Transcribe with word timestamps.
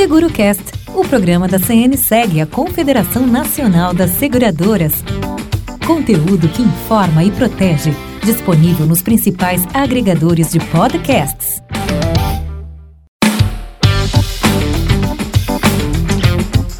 SeguroCast, 0.00 0.64
o 0.94 1.06
programa 1.06 1.46
da 1.46 1.58
CNSEG, 1.58 2.40
a 2.40 2.46
Confederação 2.46 3.26
Nacional 3.26 3.92
das 3.92 4.12
Seguradoras. 4.12 5.04
Conteúdo 5.86 6.48
que 6.48 6.62
informa 6.62 7.22
e 7.22 7.30
protege. 7.30 7.90
Disponível 8.24 8.86
nos 8.86 9.02
principais 9.02 9.62
agregadores 9.74 10.52
de 10.52 10.58
podcasts. 10.58 11.60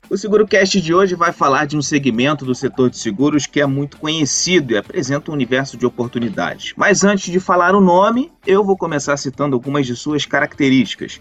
O 0.09 0.17
SeguroCast 0.17 0.81
de 0.81 0.95
hoje 0.95 1.15
vai 1.15 1.31
falar 1.31 1.67
de 1.67 1.77
um 1.77 1.83
segmento 1.83 2.47
do 2.47 2.55
setor 2.55 2.89
de 2.89 2.97
seguros 2.97 3.45
que 3.47 3.61
é 3.61 3.67
muito 3.67 3.99
conhecido 3.99 4.73
e 4.73 4.79
apresenta 4.79 5.31
um 5.31 5.35
universo 5.35 5.77
de 5.77 5.85
oportunidades. 5.85 6.73
Mas 6.75 7.05
antes 7.05 7.31
de 7.31 7.39
falar 7.39 7.75
o 7.75 7.83
nome, 7.83 8.33
eu 8.47 8.65
vou 8.65 8.79
começar 8.79 9.19
citando 9.19 9.55
algumas 9.55 9.87
de 9.87 9.95
suas 9.95 10.25
características. 10.25 11.21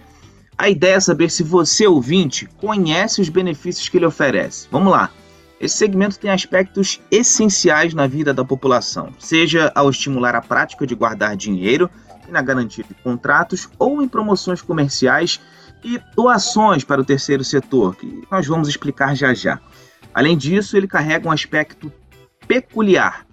A 0.60 0.68
ideia 0.68 0.96
é 0.96 1.00
saber 1.00 1.32
se 1.32 1.41
você, 1.41 1.88
ouvinte, 1.88 2.46
conhece 2.58 3.22
os 3.22 3.30
benefícios 3.30 3.88
que 3.88 3.95
ele 3.95 4.05
oferece. 4.05 4.67
Vamos 4.70 4.91
lá. 4.91 5.09
Esse 5.58 5.77
segmento 5.77 6.20
tem 6.20 6.30
aspectos 6.30 7.00
essenciais 7.09 7.94
na 7.94 8.08
vida 8.08 8.34
da 8.34 8.44
população, 8.44 9.14
seja 9.17 9.72
ao 9.73 9.90
estimular 9.90 10.36
a 10.36 10.41
prática 10.41 10.86
de 10.86 10.94
guardar 10.94 11.38
dinheiro 11.38 11.90
e 12.27 12.31
na 12.31 12.41
garantia 12.41 12.84
de 12.84 12.94
contratos 12.94 13.70
ou 13.80 14.03
em 14.03 14.08
promoções 14.09 14.62
comerciais 14.62 15.40
e 15.81 15.98
doações 16.14 16.84
para 16.84 17.00
o 17.00 17.05
terceiro 17.05 17.44
setor, 17.45 17.95
que 17.95 18.28
nós 18.30 18.45
vamos 18.45 18.67
explicar 18.67 19.16
já 19.16 19.34
já. 19.34 19.62
Além 20.14 20.38
disso, 20.38 20.76
ele 20.76 20.89
carrega 20.89 21.26
um 21.26 21.31
aspecto 21.31 21.89
peculiar, 22.45 23.26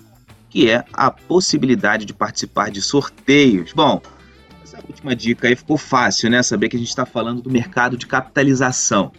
que 0.48 0.70
é 0.70 0.84
a 0.92 1.10
possibilidade 1.10 2.04
de 2.04 2.14
participar 2.14 2.70
de 2.70 2.80
sorteios. 2.80 3.72
Bom, 3.72 4.00
essa 4.76 4.86
última 4.86 5.16
dica 5.16 5.48
aí 5.48 5.56
ficou 5.56 5.78
fácil, 5.78 6.30
né? 6.30 6.42
Saber 6.42 6.68
que 6.68 6.76
a 6.76 6.78
gente 6.78 6.88
está 6.88 7.06
falando 7.06 7.42
do 7.42 7.50
mercado 7.50 7.96
de 7.96 8.06
capitalização. 8.06 9.10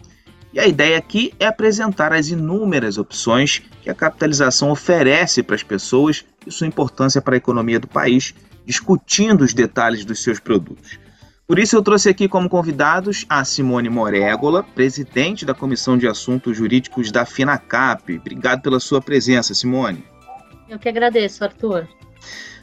E 0.52 0.58
a 0.58 0.66
ideia 0.66 0.96
aqui 0.96 1.34
é 1.38 1.46
apresentar 1.46 2.12
as 2.12 2.28
inúmeras 2.28 2.96
opções 2.96 3.62
que 3.82 3.90
a 3.90 3.94
capitalização 3.94 4.70
oferece 4.70 5.42
para 5.42 5.54
as 5.54 5.62
pessoas 5.62 6.24
e 6.46 6.50
sua 6.50 6.66
importância 6.66 7.20
para 7.20 7.34
a 7.34 7.36
economia 7.36 7.78
do 7.78 7.86
país, 7.86 8.34
discutindo 8.64 9.42
os 9.42 9.52
detalhes 9.52 10.04
dos 10.04 10.22
seus 10.22 10.40
produtos. 10.40 10.98
Por 11.46 11.58
isso 11.58 11.76
eu 11.76 11.82
trouxe 11.82 12.08
aqui 12.08 12.28
como 12.28 12.48
convidados 12.48 13.24
a 13.28 13.42
Simone 13.44 13.88
Morégola, 13.88 14.62
presidente 14.62 15.46
da 15.46 15.54
Comissão 15.54 15.96
de 15.96 16.06
Assuntos 16.06 16.56
Jurídicos 16.56 17.10
da 17.10 17.24
FINACAP. 17.24 18.18
Obrigado 18.18 18.62
pela 18.62 18.78
sua 18.78 19.00
presença, 19.00 19.54
Simone. 19.54 20.04
Eu 20.68 20.78
que 20.78 20.88
agradeço, 20.88 21.42
Arthur. 21.42 21.88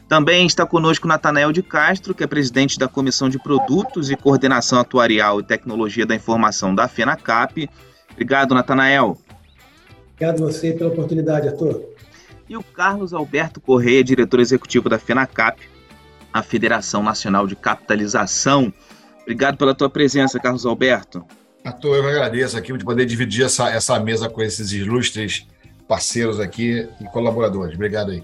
Também 0.08 0.46
está 0.46 0.64
conosco 0.64 1.08
Natanael 1.08 1.50
de 1.50 1.62
Castro, 1.62 2.14
que 2.14 2.22
é 2.22 2.26
presidente 2.26 2.78
da 2.78 2.86
Comissão 2.86 3.28
de 3.28 3.38
Produtos 3.38 4.10
e 4.10 4.16
Coordenação 4.16 4.78
Atuarial 4.78 5.40
e 5.40 5.42
Tecnologia 5.44 6.06
da 6.06 6.14
Informação 6.14 6.74
da 6.74 6.86
FENACAP. 6.86 7.68
Obrigado, 8.12 8.54
Natanael. 8.54 9.18
Obrigado 10.12 10.44
a 10.44 10.46
você 10.46 10.72
pela 10.72 10.90
oportunidade, 10.90 11.48
Arthur. 11.48 11.82
E 12.48 12.56
o 12.56 12.62
Carlos 12.62 13.12
Alberto 13.12 13.60
Correia, 13.60 14.04
diretor 14.04 14.38
executivo 14.38 14.88
da 14.88 14.98
FENACAP, 14.98 15.60
a 16.32 16.40
Federação 16.40 17.02
Nacional 17.02 17.46
de 17.48 17.56
Capitalização. 17.56 18.72
Obrigado 19.22 19.56
pela 19.56 19.74
tua 19.74 19.90
presença, 19.90 20.38
Carlos 20.38 20.64
Alberto. 20.64 21.24
Arthur, 21.64 21.96
eu 21.96 22.08
agradeço 22.08 22.56
aqui 22.56 22.72
de 22.78 22.84
poder 22.84 23.06
dividir 23.06 23.44
essa, 23.44 23.68
essa 23.70 23.98
mesa 23.98 24.28
com 24.28 24.40
esses 24.40 24.70
ilustres 24.70 25.48
parceiros 25.88 26.38
aqui 26.38 26.88
e 27.00 27.04
colaboradores. 27.06 27.74
Obrigado 27.74 28.12
aí. 28.12 28.22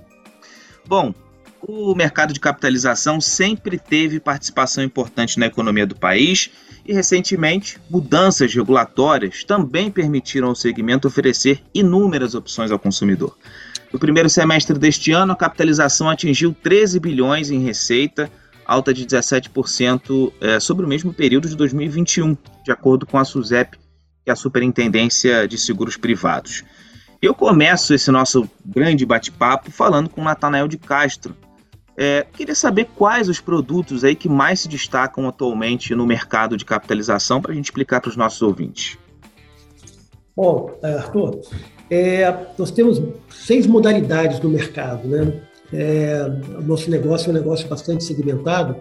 Bom, 0.87 1.13
o 1.63 1.95
mercado 1.95 2.33
de 2.33 2.41
capitalização 2.41 3.21
sempre 3.21 3.79
teve 3.79 4.19
participação 4.19 4.83
importante 4.83 5.39
na 5.39 5.47
economia 5.47 5.87
do 5.87 5.95
país 5.95 6.51
e, 6.85 6.93
recentemente, 6.93 7.79
mudanças 7.89 8.53
regulatórias 8.53 9.45
também 9.45 9.91
permitiram 9.91 10.49
ao 10.49 10.55
segmento 10.57 11.07
oferecer 11.07 11.63
inúmeras 11.73 12.35
opções 12.35 12.73
ao 12.73 12.79
consumidor. 12.79 13.37
No 13.93 13.99
primeiro 13.99 14.29
semestre 14.29 14.77
deste 14.77 15.13
ano, 15.13 15.33
a 15.33 15.37
capitalização 15.37 16.11
atingiu 16.11 16.55
13 16.63 16.99
bilhões 16.99 17.51
em 17.51 17.61
receita, 17.61 18.31
alta 18.67 18.93
de 18.93 19.07
17% 19.07 20.33
é, 20.41 20.59
sobre 20.59 20.85
o 20.85 20.89
mesmo 20.89 21.13
período 21.13 21.49
de 21.49 21.55
2021, 21.55 22.37
de 22.65 22.73
acordo 22.73 23.07
com 23.07 23.19
a 23.19 23.25
SUSEP, 23.25 23.79
que 24.25 24.31
é 24.31 24.33
a 24.33 24.37
Superintendência 24.37 25.47
de 25.47 25.59
Seguros 25.59 25.97
Privados. 25.97 26.65
Eu 27.21 27.35
começo 27.35 27.95
esse 27.95 28.11
nosso 28.11 28.51
grande 28.65 29.07
bate-papo 29.07 29.71
falando 29.71 30.09
com 30.09 30.25
Natanael 30.25 30.67
de 30.67 30.79
Castro, 30.79 31.37
é, 31.97 32.27
queria 32.33 32.55
saber 32.55 32.89
quais 32.97 33.29
os 33.29 33.41
produtos 33.41 34.05
aí 34.05 34.15
que 34.15 34.29
mais 34.29 34.61
se 34.61 34.69
destacam 34.69 35.29
atualmente 35.29 35.95
no 35.95 36.07
mercado 36.07 36.57
de 36.57 36.65
capitalização 36.65 37.41
para 37.41 37.53
a 37.53 37.55
gente 37.55 37.67
explicar 37.67 38.01
para 38.01 38.09
os 38.09 38.17
nossos 38.17 38.41
ouvintes. 38.41 38.99
Bom, 40.35 40.71
é, 40.83 40.95
Arthur, 40.95 41.41
é, 41.91 42.47
nós 42.57 42.71
temos 42.71 43.03
seis 43.29 43.67
modalidades 43.67 44.41
no 44.41 44.49
mercado, 44.49 45.07
né? 45.07 45.41
É, 45.75 46.27
o 46.59 46.63
nosso 46.63 46.91
negócio 46.91 47.29
é 47.29 47.31
um 47.31 47.35
negócio 47.35 47.67
bastante 47.67 48.05
segmentado 48.05 48.77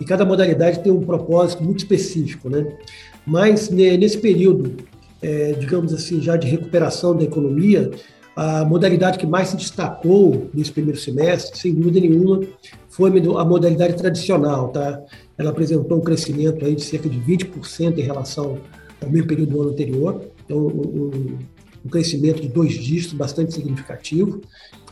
e 0.00 0.04
cada 0.04 0.24
modalidade 0.24 0.80
tem 0.80 0.90
um 0.90 1.02
propósito 1.02 1.62
muito 1.62 1.78
específico, 1.78 2.48
né? 2.48 2.76
Mas 3.24 3.70
nesse 3.70 4.18
período, 4.18 4.76
é, 5.20 5.52
digamos 5.52 5.94
assim, 5.94 6.20
já 6.20 6.36
de 6.36 6.48
recuperação 6.48 7.16
da 7.16 7.22
economia, 7.22 7.90
a 8.34 8.64
modalidade 8.64 9.18
que 9.18 9.26
mais 9.26 9.48
se 9.48 9.56
destacou 9.56 10.48
nesse 10.54 10.72
primeiro 10.72 10.98
semestre, 10.98 11.58
sem 11.58 11.74
dúvida 11.74 12.00
nenhuma, 12.00 12.40
foi 12.88 13.10
a 13.10 13.44
modalidade 13.44 13.94
tradicional. 13.94 14.68
Tá? 14.68 15.02
Ela 15.36 15.50
apresentou 15.50 15.98
um 15.98 16.00
crescimento 16.00 16.64
aí 16.64 16.74
de 16.74 16.82
cerca 16.82 17.08
de 17.08 17.18
20% 17.18 17.98
em 17.98 18.02
relação 18.02 18.58
ao 19.02 19.10
mesmo 19.10 19.28
período 19.28 19.50
do 19.50 19.62
ano 19.62 19.70
anterior, 19.70 20.22
então 20.44 20.58
um, 20.58 21.38
um 21.84 21.88
crescimento 21.88 22.40
de 22.40 22.48
dois 22.48 22.72
dígitos 22.74 23.12
bastante 23.14 23.52
significativo, 23.52 24.40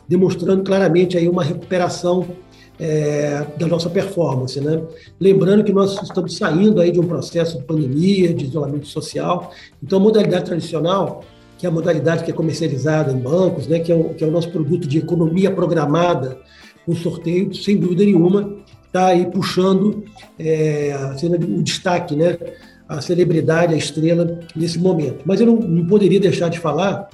demonstrando 0.07 0.63
claramente 0.63 1.17
aí 1.17 1.29
uma 1.29 1.43
recuperação 1.43 2.27
é, 2.79 3.45
da 3.57 3.67
nossa 3.67 3.89
performance. 3.89 4.59
Né? 4.59 4.83
Lembrando 5.19 5.63
que 5.63 5.71
nós 5.71 6.01
estamos 6.01 6.35
saindo 6.35 6.81
aí 6.81 6.91
de 6.91 6.99
um 6.99 7.07
processo 7.07 7.59
de 7.59 7.63
pandemia, 7.63 8.33
de 8.33 8.45
isolamento 8.45 8.87
social, 8.87 9.51
então 9.81 9.99
a 9.99 10.01
modalidade 10.01 10.45
tradicional 10.45 11.23
que 11.61 11.67
é 11.67 11.69
a 11.69 11.71
modalidade 11.71 12.23
que 12.23 12.31
é 12.31 12.33
comercializada 12.33 13.11
em 13.11 13.19
bancos, 13.19 13.67
né, 13.67 13.77
que, 13.77 13.91
é 13.91 13.95
o, 13.95 14.15
que 14.15 14.23
é 14.23 14.27
o 14.27 14.31
nosso 14.31 14.49
produto 14.49 14.87
de 14.87 14.97
economia 14.97 15.51
programada 15.51 16.39
com 16.87 16.95
sorteio, 16.95 17.53
sem 17.53 17.77
dúvida 17.77 18.03
nenhuma, 18.03 18.57
está 18.87 19.09
aí 19.09 19.27
puxando 19.27 20.03
é, 20.39 20.91
o 21.23 21.61
destaque, 21.61 22.15
né, 22.15 22.35
a 22.89 22.99
celebridade, 22.99 23.75
a 23.75 23.77
estrela 23.77 24.39
nesse 24.55 24.79
momento. 24.79 25.19
Mas 25.23 25.39
eu 25.39 25.45
não, 25.45 25.57
não 25.57 25.85
poderia 25.85 26.19
deixar 26.19 26.49
de 26.49 26.57
falar 26.57 27.07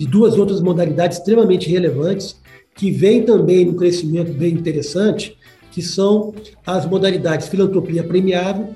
de 0.00 0.06
duas 0.06 0.38
outras 0.38 0.62
modalidades 0.62 1.18
extremamente 1.18 1.68
relevantes 1.68 2.40
que 2.74 2.90
vêm 2.90 3.22
também 3.22 3.66
no 3.66 3.74
crescimento 3.74 4.32
bem 4.32 4.54
interessante, 4.54 5.36
que 5.70 5.82
são 5.82 6.32
as 6.66 6.86
modalidades 6.86 7.48
filantropia 7.48 8.02
premiável 8.02 8.70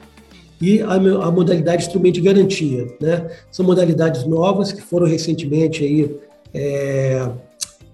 e 0.60 0.82
a, 0.82 0.92
a, 0.92 1.30
modalidade 1.30 1.84
instrumento 1.84 2.14
de 2.14 2.20
garantia. 2.20 2.86
Né? 3.00 3.30
São 3.50 3.64
modalidades 3.64 4.24
novas 4.26 4.72
que 4.72 4.82
foram 4.82 5.06
recentemente 5.06 5.82
aí, 5.82 6.16
é, 6.52 7.30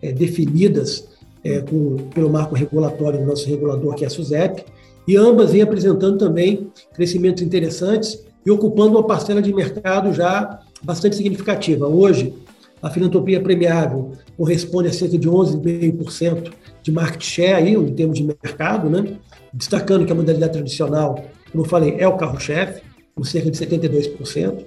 é, 0.03 0.12
definidas 0.12 1.09
é, 1.44 1.60
com, 1.60 1.97
pelo 2.12 2.28
marco 2.28 2.54
regulatório 2.54 3.21
do 3.21 3.27
nosso 3.27 3.49
regulador, 3.49 3.94
que 3.94 4.04
é 4.04 4.09
a 4.09 4.10
SUSEP, 4.10 4.65
e 5.06 5.16
ambas 5.16 5.53
vêm 5.53 5.62
apresentando 5.62 6.19
também 6.19 6.69
crescimentos 6.93 7.43
interessantes 7.43 8.19
e 8.44 8.50
ocupando 8.50 8.98
uma 8.98 9.06
parcela 9.06 9.41
de 9.41 9.54
mercado 9.54 10.12
já 10.12 10.60
bastante 10.83 11.15
significativa. 11.15 11.87
Hoje, 11.87 12.34
a 12.83 12.91
filantropia 12.91 13.41
premiável 13.41 14.12
corresponde 14.37 14.88
a 14.88 14.93
cerca 14.93 15.16
de 15.16 15.28
11,5% 15.28 16.53
de 16.83 16.93
market 16.93 17.25
share 17.25 17.54
aí, 17.54 17.75
em 17.75 17.94
termos 17.94 18.19
de 18.19 18.25
mercado, 18.25 18.91
né? 18.91 19.16
destacando 19.53 20.04
que 20.04 20.12
a 20.12 20.15
modalidade 20.15 20.53
tradicional 20.53 21.25
como 21.51 21.65
eu 21.65 21.69
falei, 21.69 21.97
é 21.99 22.07
o 22.07 22.17
carro-chefe, 22.17 22.83
com 23.15 23.25
cerca 23.25 23.51
de 23.51 23.59
72%. 23.59 24.65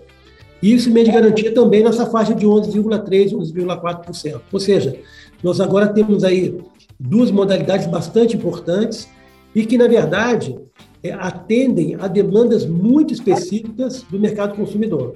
E 0.62 0.76
o 0.76 0.92
meio 0.92 1.06
de 1.06 1.12
garantia 1.12 1.54
também 1.54 1.84
nessa 1.84 2.06
faixa 2.06 2.34
de 2.34 2.46
11,3%, 2.46 3.31
11,4%. 3.34 4.42
Ou 4.52 4.60
seja, 4.60 4.96
nós 5.42 5.62
agora 5.62 5.88
temos 5.88 6.24
aí 6.24 6.60
duas 7.00 7.31
modalidades 7.31 7.88
bastante 7.88 8.36
importantes 8.36 9.08
e 9.56 9.66
que, 9.66 9.78
na 9.78 9.88
verdade, 9.88 10.60
é, 11.02 11.14
atendem 11.14 11.96
a 11.96 12.08
demandas 12.08 12.66
muito 12.66 13.14
específicas 13.14 14.04
do 14.04 14.20
mercado 14.20 14.56
consumidor. 14.56 15.16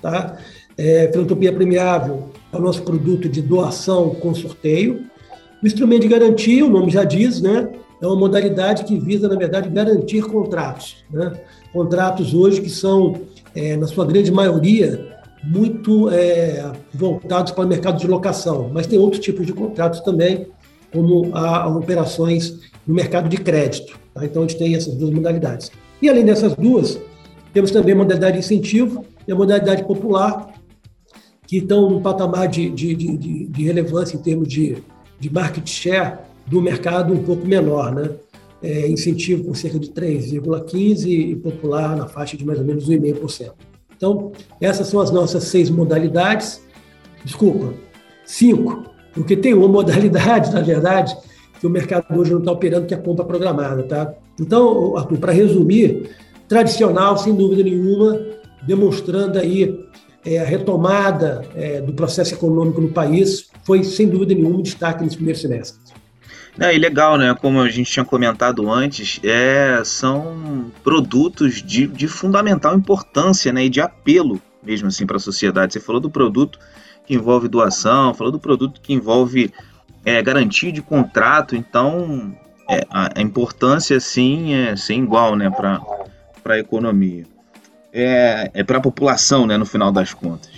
Tá? 0.00 0.38
É, 0.76 1.10
filantropia 1.10 1.52
premiável 1.52 2.30
é 2.52 2.56
o 2.56 2.60
nosso 2.60 2.82
produto 2.82 3.28
de 3.28 3.42
doação 3.42 4.10
com 4.14 4.34
sorteio. 4.34 5.06
O 5.62 5.66
instrumento 5.66 6.02
de 6.02 6.08
garantia, 6.08 6.64
o 6.64 6.70
nome 6.70 6.90
já 6.90 7.04
diz, 7.04 7.40
né? 7.40 7.68
É 8.04 8.08
uma 8.08 8.16
modalidade 8.16 8.84
que 8.84 8.98
visa, 8.98 9.28
na 9.28 9.36
verdade, 9.36 9.68
garantir 9.68 10.22
contratos. 10.22 11.04
Né? 11.10 11.32
Contratos 11.72 12.34
hoje 12.34 12.60
que 12.60 12.70
são, 12.70 13.20
é, 13.54 13.76
na 13.76 13.86
sua 13.86 14.04
grande 14.04 14.30
maioria, 14.30 15.16
muito 15.42 16.08
é, 16.10 16.72
voltados 16.92 17.52
para 17.52 17.64
o 17.64 17.68
mercado 17.68 17.98
de 17.98 18.06
locação, 18.06 18.70
mas 18.72 18.86
tem 18.86 18.98
outros 18.98 19.22
tipos 19.22 19.46
de 19.46 19.52
contratos 19.52 20.00
também, 20.00 20.46
como 20.92 21.30
a, 21.34 21.64
a 21.64 21.68
operações 21.68 22.60
no 22.86 22.94
mercado 22.94 23.28
de 23.28 23.36
crédito. 23.36 23.98
Tá? 24.14 24.24
Então, 24.24 24.42
a 24.42 24.46
gente 24.46 24.58
tem 24.58 24.74
essas 24.74 24.94
duas 24.94 25.10
modalidades. 25.10 25.70
E 26.00 26.08
além 26.08 26.24
dessas 26.24 26.54
duas, 26.54 26.98
Temos 27.54 27.70
também 27.70 27.94
a 27.94 27.96
modalidade 27.96 28.32
de 28.32 28.40
incentivo 28.40 29.06
e 29.28 29.30
a 29.30 29.34
modalidade 29.36 29.84
popular, 29.84 30.52
que 31.46 31.58
estão 31.58 31.88
num 31.88 32.02
patamar 32.02 32.48
de, 32.48 32.68
de, 32.68 32.96
de, 32.96 33.46
de 33.46 33.62
relevância 33.62 34.16
em 34.16 34.20
termos 34.20 34.48
de, 34.48 34.78
de 35.20 35.32
market 35.32 35.64
share 35.68 36.18
do 36.46 36.60
mercado 36.60 37.12
um 37.12 37.22
pouco 37.22 37.46
menor, 37.46 37.94
né? 37.94 38.10
É, 38.62 38.88
incentivo 38.88 39.44
com 39.44 39.54
cerca 39.54 39.78
de 39.78 39.90
3,15% 39.90 41.06
e 41.06 41.36
popular 41.36 41.94
na 41.94 42.06
faixa 42.06 42.34
de 42.34 42.46
mais 42.46 42.58
ou 42.58 42.64
menos 42.64 42.88
1,5%. 42.88 43.52
Então, 43.94 44.32
essas 44.60 44.88
são 44.88 45.00
as 45.00 45.10
nossas 45.10 45.44
seis 45.44 45.68
modalidades. 45.68 46.62
Desculpa, 47.24 47.74
cinco, 48.24 48.84
porque 49.12 49.36
tem 49.36 49.52
uma 49.54 49.68
modalidade, 49.68 50.52
na 50.52 50.62
verdade, 50.62 51.14
que 51.60 51.66
o 51.66 51.70
mercado 51.70 52.06
hoje 52.18 52.32
não 52.32 52.40
está 52.40 52.52
operando, 52.52 52.86
que 52.86 52.94
é 52.94 52.96
a 52.96 53.00
compra 53.00 53.24
programada. 53.24 53.82
Tá? 53.82 54.14
Então, 54.40 54.96
Arthur, 54.96 55.18
para 55.18 55.32
resumir, 55.32 56.10
tradicional, 56.48 57.16
sem 57.16 57.34
dúvida 57.34 57.62
nenhuma, 57.62 58.18
demonstrando 58.66 59.38
aí 59.38 59.78
é, 60.24 60.38
a 60.38 60.44
retomada 60.44 61.42
é, 61.54 61.80
do 61.80 61.92
processo 61.92 62.34
econômico 62.34 62.80
no 62.80 62.88
país, 62.88 63.50
foi 63.62 63.84
sem 63.84 64.08
dúvida 64.08 64.34
nenhuma 64.34 64.58
um 64.58 64.62
destaque 64.62 65.04
nesse 65.04 65.16
primeiro 65.16 65.38
semestre. 65.38 65.78
É, 66.58 66.74
e 66.74 66.78
legal, 66.78 67.16
né? 67.18 67.34
Como 67.34 67.60
a 67.60 67.68
gente 67.68 67.90
tinha 67.90 68.04
comentado 68.04 68.70
antes, 68.70 69.20
é, 69.24 69.82
são 69.84 70.70
produtos 70.82 71.62
de, 71.62 71.86
de 71.86 72.06
fundamental 72.06 72.76
importância 72.76 73.52
né, 73.52 73.64
e 73.64 73.68
de 73.68 73.80
apelo 73.80 74.40
mesmo 74.64 74.88
assim 74.88 75.06
para 75.06 75.16
a 75.16 75.20
sociedade. 75.20 75.72
Você 75.72 75.80
falou 75.80 76.00
do 76.00 76.10
produto 76.10 76.58
que 77.06 77.14
envolve 77.14 77.48
doação, 77.48 78.14
falou 78.14 78.32
do 78.32 78.38
produto 78.38 78.80
que 78.80 78.92
envolve 78.92 79.52
é, 80.04 80.20
garantia 80.22 80.72
de 80.72 80.82
contrato, 80.82 81.54
então 81.54 82.36
é, 82.68 82.86
a, 82.90 83.20
importância 83.20 84.00
sim 84.00 84.54
é 84.54 84.74
sem 84.74 85.02
igual 85.02 85.36
né, 85.36 85.50
para 85.50 85.80
a 86.46 86.58
economia. 86.58 87.24
É, 87.92 88.50
é 88.54 88.64
para 88.64 88.78
a 88.78 88.80
população, 88.80 89.46
né, 89.46 89.56
no 89.56 89.66
final 89.66 89.92
das 89.92 90.12
contas. 90.12 90.50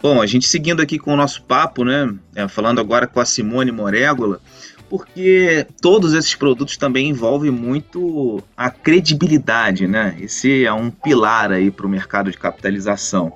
Bom, 0.00 0.22
a 0.22 0.26
gente 0.26 0.46
seguindo 0.46 0.80
aqui 0.80 0.96
com 0.96 1.12
o 1.12 1.16
nosso 1.16 1.42
papo, 1.42 1.84
né, 1.84 2.14
é, 2.36 2.46
falando 2.46 2.80
agora 2.80 3.06
com 3.06 3.18
a 3.18 3.24
Simone 3.24 3.72
Morégola, 3.72 4.40
porque 4.88 5.66
todos 5.80 6.14
esses 6.14 6.34
produtos 6.34 6.76
também 6.76 7.08
envolvem 7.08 7.50
muito 7.50 8.42
a 8.56 8.70
credibilidade, 8.70 9.86
né? 9.86 10.16
Esse 10.20 10.64
é 10.64 10.72
um 10.72 10.90
pilar 10.90 11.52
aí 11.52 11.70
para 11.70 11.86
o 11.86 11.88
mercado 11.88 12.30
de 12.30 12.38
capitalização. 12.38 13.32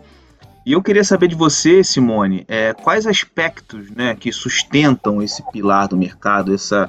E 0.64 0.72
eu 0.72 0.82
queria 0.82 1.02
saber 1.02 1.28
de 1.28 1.34
você, 1.34 1.82
Simone, 1.82 2.44
é, 2.46 2.72
quais 2.72 3.06
aspectos 3.06 3.90
né, 3.90 4.14
que 4.14 4.30
sustentam 4.32 5.20
esse 5.20 5.42
pilar 5.50 5.88
do 5.88 5.96
mercado, 5.96 6.54
essa, 6.54 6.88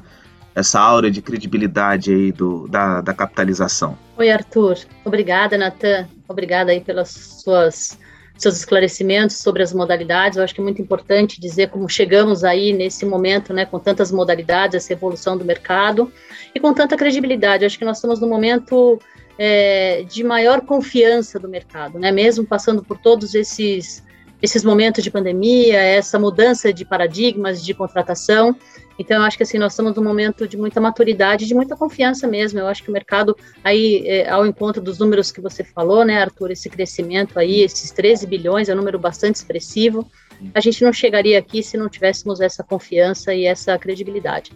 essa 0.54 0.80
aura 0.80 1.10
de 1.10 1.24
credibilidade 1.24 2.14
aí 2.14 2.32
do, 2.32 2.68
da, 2.68 3.02
da 3.02 3.14
capitalização? 3.16 3.98
Oi, 4.16 4.30
Arthur. 4.30 4.78
Obrigada, 5.04 5.58
Natan. 5.58 6.08
Obrigada 6.28 6.72
aí 6.72 6.82
pelas 6.82 7.10
suas 7.10 7.98
seus 8.38 8.58
esclarecimentos 8.58 9.38
sobre 9.38 9.64
as 9.64 9.74
modalidades. 9.74 10.38
Eu 10.38 10.44
acho 10.44 10.54
que 10.54 10.62
é 10.62 10.64
muito 10.64 10.82
importante 10.82 11.40
dizer 11.40 11.70
como 11.70 11.88
chegamos 11.88 12.44
aí 12.44 12.74
nesse 12.74 13.06
momento, 13.06 13.54
né, 13.54 13.66
com 13.66 13.80
tantas 13.80 14.12
modalidades, 14.12 14.76
essa 14.76 14.94
evolução 14.94 15.38
do 15.38 15.46
mercado 15.46 16.12
e 16.54 16.60
com 16.60 16.74
tanta 16.74 16.98
credibilidade. 16.98 17.64
Eu 17.64 17.68
acho 17.68 17.78
que 17.78 17.86
nós 17.86 17.98
estamos 17.98 18.20
no 18.20 18.28
momento 18.28 19.00
é, 19.38 20.04
de 20.04 20.24
maior 20.24 20.62
confiança 20.62 21.40
do 21.40 21.48
mercado, 21.48 22.00
né, 22.00 22.12
mesmo 22.12 22.46
passando 22.46 22.84
por 22.84 22.98
todos 22.98 23.36
esses 23.36 24.04
esses 24.44 24.62
momentos 24.62 25.02
de 25.02 25.10
pandemia, 25.10 25.80
essa 25.80 26.20
mudança 26.20 26.74
de 26.74 26.84
paradigmas 26.84 27.64
de 27.64 27.74
contratação. 27.74 28.54
Então, 28.98 29.18
eu 29.18 29.24
acho 29.24 29.38
que 29.38 29.44
assim, 29.44 29.58
nós 29.58 29.74
estamos 29.74 29.96
num 29.96 30.04
momento 30.04 30.48
de 30.48 30.58
muita 30.58 30.80
maturidade, 30.80 31.46
de 31.46 31.56
muita 31.56 31.76
confiança 31.76 32.28
mesmo. 32.28 32.60
Eu 32.60 32.68
acho 32.68 32.84
que 32.84 32.90
o 32.90 32.94
mercado, 32.94 33.36
aí, 33.64 34.04
é, 34.06 34.30
ao 34.30 34.46
encontro 34.46 34.82
dos 34.82 35.00
números 35.00 35.32
que 35.32 35.42
você 35.42 35.64
falou, 35.64 36.06
né, 36.06 36.22
Arthur, 36.22 36.52
esse 36.52 36.70
crescimento 36.70 37.40
aí, 37.40 37.62
esses 37.62 37.92
13 37.92 38.28
bilhões, 38.28 38.70
é 38.70 38.74
um 38.74 38.78
número 38.78 39.00
bastante 39.00 39.36
expressivo. 39.36 40.08
A 40.54 40.60
gente 40.60 40.84
não 40.84 40.92
chegaria 40.92 41.40
aqui 41.40 41.64
se 41.64 41.78
não 41.78 41.90
tivéssemos 41.90 42.42
essa 42.42 42.64
confiança 42.64 43.34
e 43.34 43.46
essa 43.46 43.78
credibilidade. 43.78 44.52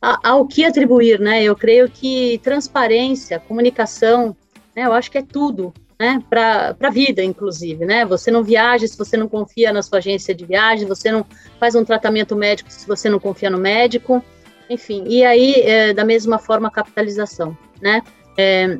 Ao 0.00 0.46
que 0.46 0.64
atribuir, 0.64 1.18
né? 1.18 1.42
Eu 1.42 1.56
creio 1.56 1.90
que 1.90 2.38
transparência, 2.42 3.40
comunicação, 3.40 4.36
né, 4.74 4.84
eu 4.84 4.92
acho 4.92 5.10
que 5.10 5.18
é 5.18 5.22
tudo 5.22 5.72
né, 5.98 6.22
para 6.30 6.76
a 6.80 6.90
vida, 6.90 7.22
inclusive, 7.24 7.84
né? 7.84 8.04
Você 8.04 8.30
não 8.30 8.44
viaja 8.44 8.86
se 8.86 8.96
você 8.96 9.16
não 9.16 9.28
confia 9.28 9.72
na 9.72 9.82
sua 9.82 9.98
agência 9.98 10.32
de 10.32 10.44
viagem, 10.44 10.86
você 10.86 11.10
não 11.10 11.26
faz 11.58 11.74
um 11.74 11.84
tratamento 11.84 12.36
médico 12.36 12.70
se 12.70 12.86
você 12.86 13.08
não 13.08 13.18
confia 13.18 13.50
no 13.50 13.58
médico, 13.58 14.24
enfim. 14.70 15.04
E 15.08 15.24
aí, 15.24 15.54
é, 15.62 15.92
da 15.92 16.04
mesma 16.04 16.38
forma, 16.38 16.68
a 16.68 16.70
capitalização, 16.70 17.56
né? 17.82 18.02
É, 18.36 18.78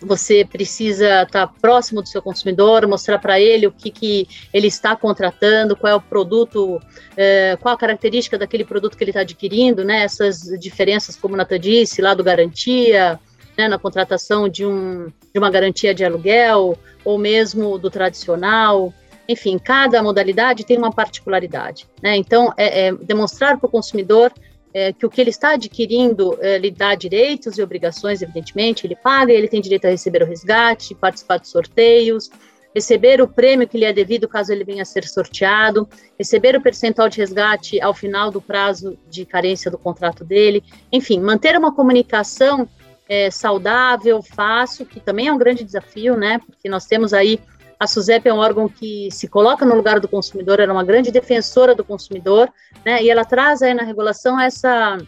você 0.00 0.44
precisa 0.44 1.22
estar 1.22 1.46
próximo 1.60 2.02
do 2.02 2.08
seu 2.08 2.22
consumidor, 2.22 2.86
mostrar 2.86 3.18
para 3.18 3.38
ele 3.38 3.66
o 3.66 3.72
que, 3.72 3.90
que 3.90 4.28
ele 4.52 4.66
está 4.66 4.96
contratando, 4.96 5.76
qual 5.76 5.92
é 5.92 5.96
o 5.96 6.00
produto, 6.00 6.80
é, 7.16 7.56
qual 7.60 7.74
a 7.74 7.78
característica 7.78 8.38
daquele 8.38 8.64
produto 8.64 8.96
que 8.96 9.04
ele 9.04 9.10
está 9.10 9.20
adquirindo, 9.20 9.84
né? 9.84 10.02
Essas 10.02 10.42
diferenças, 10.58 11.14
como 11.14 11.34
o 11.34 11.36
Nata 11.36 11.58
disse, 11.58 12.00
lá 12.00 12.14
do 12.14 12.24
garantia, 12.24 13.20
né, 13.56 13.68
na 13.68 13.78
contratação 13.78 14.48
de, 14.48 14.64
um, 14.64 15.06
de 15.32 15.38
uma 15.38 15.50
garantia 15.50 15.94
de 15.94 16.04
aluguel, 16.04 16.78
ou 17.04 17.18
mesmo 17.18 17.78
do 17.78 17.90
tradicional. 17.90 18.92
Enfim, 19.28 19.58
cada 19.58 20.02
modalidade 20.02 20.64
tem 20.64 20.76
uma 20.76 20.92
particularidade. 20.92 21.86
Né? 22.02 22.16
Então, 22.16 22.52
é, 22.56 22.88
é 22.88 22.92
demonstrar 22.92 23.58
para 23.58 23.66
o 23.66 23.70
consumidor 23.70 24.32
é, 24.74 24.92
que 24.92 25.06
o 25.06 25.10
que 25.10 25.20
ele 25.20 25.30
está 25.30 25.52
adquirindo 25.52 26.36
é, 26.40 26.58
lhe 26.58 26.70
dá 26.70 26.94
direitos 26.96 27.56
e 27.56 27.62
obrigações, 27.62 28.20
evidentemente, 28.20 28.86
ele 28.86 28.96
paga, 28.96 29.32
ele 29.32 29.46
tem 29.46 29.60
direito 29.60 29.86
a 29.86 29.90
receber 29.90 30.22
o 30.22 30.26
resgate, 30.26 30.94
participar 30.96 31.38
de 31.38 31.48
sorteios, 31.48 32.28
receber 32.74 33.22
o 33.22 33.28
prêmio 33.28 33.68
que 33.68 33.78
lhe 33.78 33.84
é 33.84 33.92
devido 33.92 34.26
caso 34.26 34.52
ele 34.52 34.64
venha 34.64 34.82
a 34.82 34.84
ser 34.84 35.04
sorteado, 35.04 35.88
receber 36.18 36.56
o 36.56 36.60
percentual 36.60 37.08
de 37.08 37.18
resgate 37.18 37.80
ao 37.80 37.94
final 37.94 38.32
do 38.32 38.42
prazo 38.42 38.98
de 39.08 39.24
carência 39.24 39.70
do 39.70 39.78
contrato 39.78 40.24
dele, 40.24 40.62
enfim, 40.90 41.20
manter 41.20 41.56
uma 41.56 41.72
comunicação 41.72 42.68
é, 43.08 43.30
saudável, 43.30 44.22
fácil, 44.22 44.86
que 44.86 45.00
também 45.00 45.28
é 45.28 45.32
um 45.32 45.38
grande 45.38 45.64
desafio, 45.64 46.16
né? 46.16 46.38
Porque 46.38 46.68
nós 46.68 46.86
temos 46.86 47.12
aí 47.12 47.38
a 47.78 47.86
SUSEP 47.86 48.28
é 48.28 48.32
um 48.32 48.38
órgão 48.38 48.68
que 48.68 49.10
se 49.10 49.28
coloca 49.28 49.66
no 49.66 49.74
lugar 49.74 50.00
do 50.00 50.08
consumidor, 50.08 50.60
era 50.60 50.72
uma 50.72 50.84
grande 50.84 51.10
defensora 51.10 51.74
do 51.74 51.84
consumidor, 51.84 52.50
né? 52.84 53.02
E 53.02 53.10
ela 53.10 53.24
traz 53.24 53.62
aí 53.62 53.74
na 53.74 53.82
regulação 53.82 54.40
essa 54.40 54.98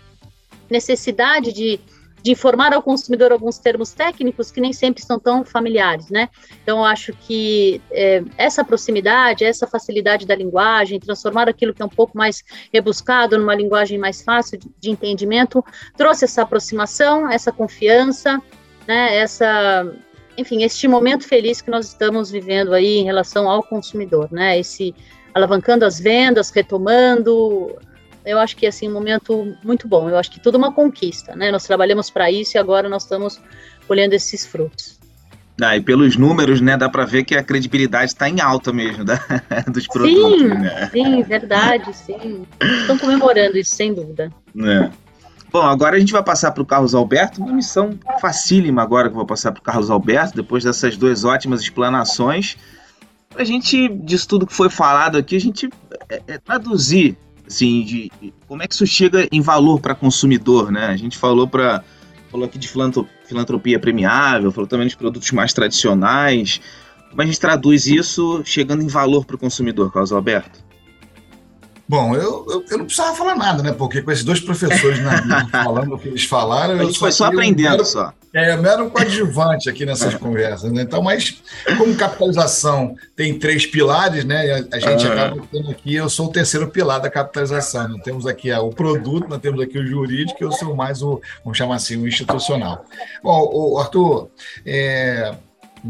necessidade 0.68 1.52
de 1.52 1.80
de 2.26 2.32
informar 2.32 2.74
ao 2.74 2.82
consumidor 2.82 3.30
alguns 3.30 3.56
termos 3.56 3.92
técnicos 3.92 4.50
que 4.50 4.60
nem 4.60 4.72
sempre 4.72 5.00
são 5.00 5.16
tão 5.16 5.44
familiares, 5.44 6.10
né? 6.10 6.28
Então, 6.60 6.84
acho 6.84 7.12
que 7.12 7.80
é, 7.92 8.20
essa 8.36 8.64
proximidade, 8.64 9.44
essa 9.44 9.64
facilidade 9.64 10.26
da 10.26 10.34
linguagem, 10.34 10.98
transformar 10.98 11.48
aquilo 11.48 11.72
que 11.72 11.80
é 11.80 11.84
um 11.84 11.88
pouco 11.88 12.18
mais 12.18 12.42
rebuscado 12.72 13.38
numa 13.38 13.54
linguagem 13.54 13.96
mais 13.96 14.22
fácil 14.22 14.58
de, 14.58 14.68
de 14.76 14.90
entendimento, 14.90 15.64
trouxe 15.96 16.24
essa 16.24 16.42
aproximação, 16.42 17.30
essa 17.30 17.52
confiança, 17.52 18.42
né? 18.88 19.18
Essa, 19.18 19.88
enfim, 20.36 20.64
este 20.64 20.88
momento 20.88 21.28
feliz 21.28 21.60
que 21.60 21.70
nós 21.70 21.86
estamos 21.86 22.28
vivendo 22.28 22.74
aí 22.74 22.98
em 22.98 23.04
relação 23.04 23.48
ao 23.48 23.62
consumidor, 23.62 24.32
né? 24.32 24.58
Esse 24.58 24.92
alavancando 25.32 25.84
as 25.84 26.00
vendas, 26.00 26.50
retomando 26.50 27.78
eu 28.26 28.38
acho 28.38 28.56
que 28.56 28.66
assim 28.66 28.88
um 28.88 28.92
momento 28.92 29.56
muito 29.62 29.86
bom. 29.86 30.10
Eu 30.10 30.18
acho 30.18 30.30
que 30.30 30.40
tudo 30.40 30.56
é 30.56 30.58
uma 30.58 30.72
conquista, 30.72 31.34
né? 31.36 31.50
Nós 31.50 31.64
trabalhamos 31.64 32.10
para 32.10 32.30
isso 32.30 32.56
e 32.56 32.58
agora 32.58 32.88
nós 32.88 33.04
estamos 33.04 33.40
colhendo 33.86 34.14
esses 34.14 34.44
frutos. 34.44 34.98
Ah, 35.62 35.74
e 35.74 35.80
pelos 35.80 36.18
números, 36.18 36.60
né, 36.60 36.76
dá 36.76 36.86
para 36.86 37.06
ver 37.06 37.24
que 37.24 37.34
a 37.34 37.42
credibilidade 37.42 38.10
está 38.10 38.28
em 38.28 38.42
alta 38.42 38.74
mesmo 38.74 39.04
da, 39.04 39.18
dos 39.72 39.86
produtos. 39.86 40.38
Sim, 40.38 40.48
né? 40.48 40.90
sim, 40.92 41.22
verdade, 41.22 41.96
sim. 41.96 42.46
Estão 42.60 42.98
comemorando 42.98 43.56
isso, 43.56 43.74
sem 43.74 43.94
dúvida. 43.94 44.30
É. 44.54 44.90
Bom, 45.50 45.62
agora 45.62 45.96
a 45.96 45.98
gente 45.98 46.12
vai 46.12 46.22
passar 46.22 46.50
para 46.50 46.62
o 46.62 46.66
Carlos 46.66 46.94
Alberto, 46.94 47.40
uma 47.40 47.54
missão 47.54 47.98
facílima 48.20 48.82
agora 48.82 49.08
que 49.08 49.12
eu 49.12 49.16
vou 49.16 49.26
passar 49.26 49.50
para 49.52 49.60
o 49.60 49.62
Carlos 49.62 49.90
Alberto, 49.90 50.36
depois 50.36 50.62
dessas 50.62 50.94
duas 50.98 51.24
ótimas 51.24 51.62
explanações. 51.62 52.58
Para 53.30 53.40
a 53.40 53.44
gente, 53.44 53.88
disso 53.88 54.28
tudo 54.28 54.46
que 54.46 54.52
foi 54.52 54.68
falado 54.68 55.16
aqui, 55.16 55.36
a 55.36 55.40
gente 55.40 55.70
é, 56.10 56.22
é, 56.26 56.38
traduzir 56.38 57.16
assim, 57.46 57.82
de 57.82 58.10
como 58.48 58.62
é 58.62 58.66
que 58.66 58.74
isso 58.74 58.86
chega 58.86 59.28
em 59.30 59.40
valor 59.40 59.80
para 59.80 59.94
consumidor, 59.94 60.70
né? 60.70 60.86
A 60.86 60.96
gente 60.96 61.16
falou 61.16 61.46
para 61.46 61.82
falou 62.30 62.46
aqui 62.46 62.58
de 62.58 62.68
filantropia 62.68 63.78
premiável, 63.78 64.50
falou 64.50 64.66
também 64.66 64.88
de 64.88 64.96
produtos 64.96 65.30
mais 65.30 65.52
tradicionais. 65.52 66.60
Como 67.08 67.22
a 67.22 67.24
gente 67.24 67.40
traduz 67.40 67.86
isso 67.86 68.42
chegando 68.44 68.82
em 68.82 68.88
valor 68.88 69.24
para 69.24 69.36
o 69.36 69.38
consumidor, 69.38 69.92
Carlos 69.92 70.12
Alberto? 70.12 70.65
Bom, 71.88 72.16
eu, 72.16 72.44
eu, 72.48 72.64
eu, 72.68 72.78
não 72.78 72.84
precisava 72.84 73.14
falar 73.14 73.36
nada, 73.36 73.62
né? 73.62 73.72
Porque 73.72 74.02
com 74.02 74.10
esses 74.10 74.24
dois 74.24 74.40
professores 74.40 74.98
na, 75.00 75.46
falando 75.62 75.94
o 75.94 75.98
que 75.98 76.08
eles 76.08 76.24
falaram. 76.24 76.74
A 76.74 76.84
gente 76.84 76.98
foi 76.98 77.12
só 77.12 77.26
aprendendo, 77.26 77.70
mero, 77.70 77.84
só. 77.84 78.12
É, 78.34 78.56
mero 78.56 78.90
coadjuvante 78.90 79.70
aqui 79.70 79.86
nessas 79.86 80.14
conversas, 80.14 80.72
né? 80.72 80.82
Então, 80.82 81.00
mas 81.00 81.40
como 81.78 81.94
capitalização 81.94 82.96
tem 83.14 83.38
três 83.38 83.66
pilares, 83.66 84.24
né? 84.24 84.66
A, 84.72 84.78
gente 84.80 85.06
ah. 85.06 85.12
acaba 85.12 85.42
tendo 85.50 85.70
aqui, 85.70 85.94
eu 85.94 86.08
sou 86.08 86.26
o 86.26 86.32
terceiro 86.32 86.68
pilar 86.68 87.00
da 87.00 87.08
capitalização. 87.08 87.88
Nós 87.88 88.02
temos 88.02 88.26
aqui 88.26 88.52
o 88.52 88.70
produto, 88.70 89.28
nós 89.28 89.38
temos 89.38 89.60
aqui 89.60 89.78
o 89.78 89.86
jurídico, 89.86 90.42
eu 90.42 90.50
sou 90.50 90.74
mais 90.74 91.02
o, 91.02 91.20
vamos 91.44 91.56
chamar 91.56 91.76
assim, 91.76 91.96
o 91.96 92.08
institucional. 92.08 92.84
Bom, 93.22 93.48
o 93.52 93.78
Arthur, 93.78 94.28
é, 94.64 95.36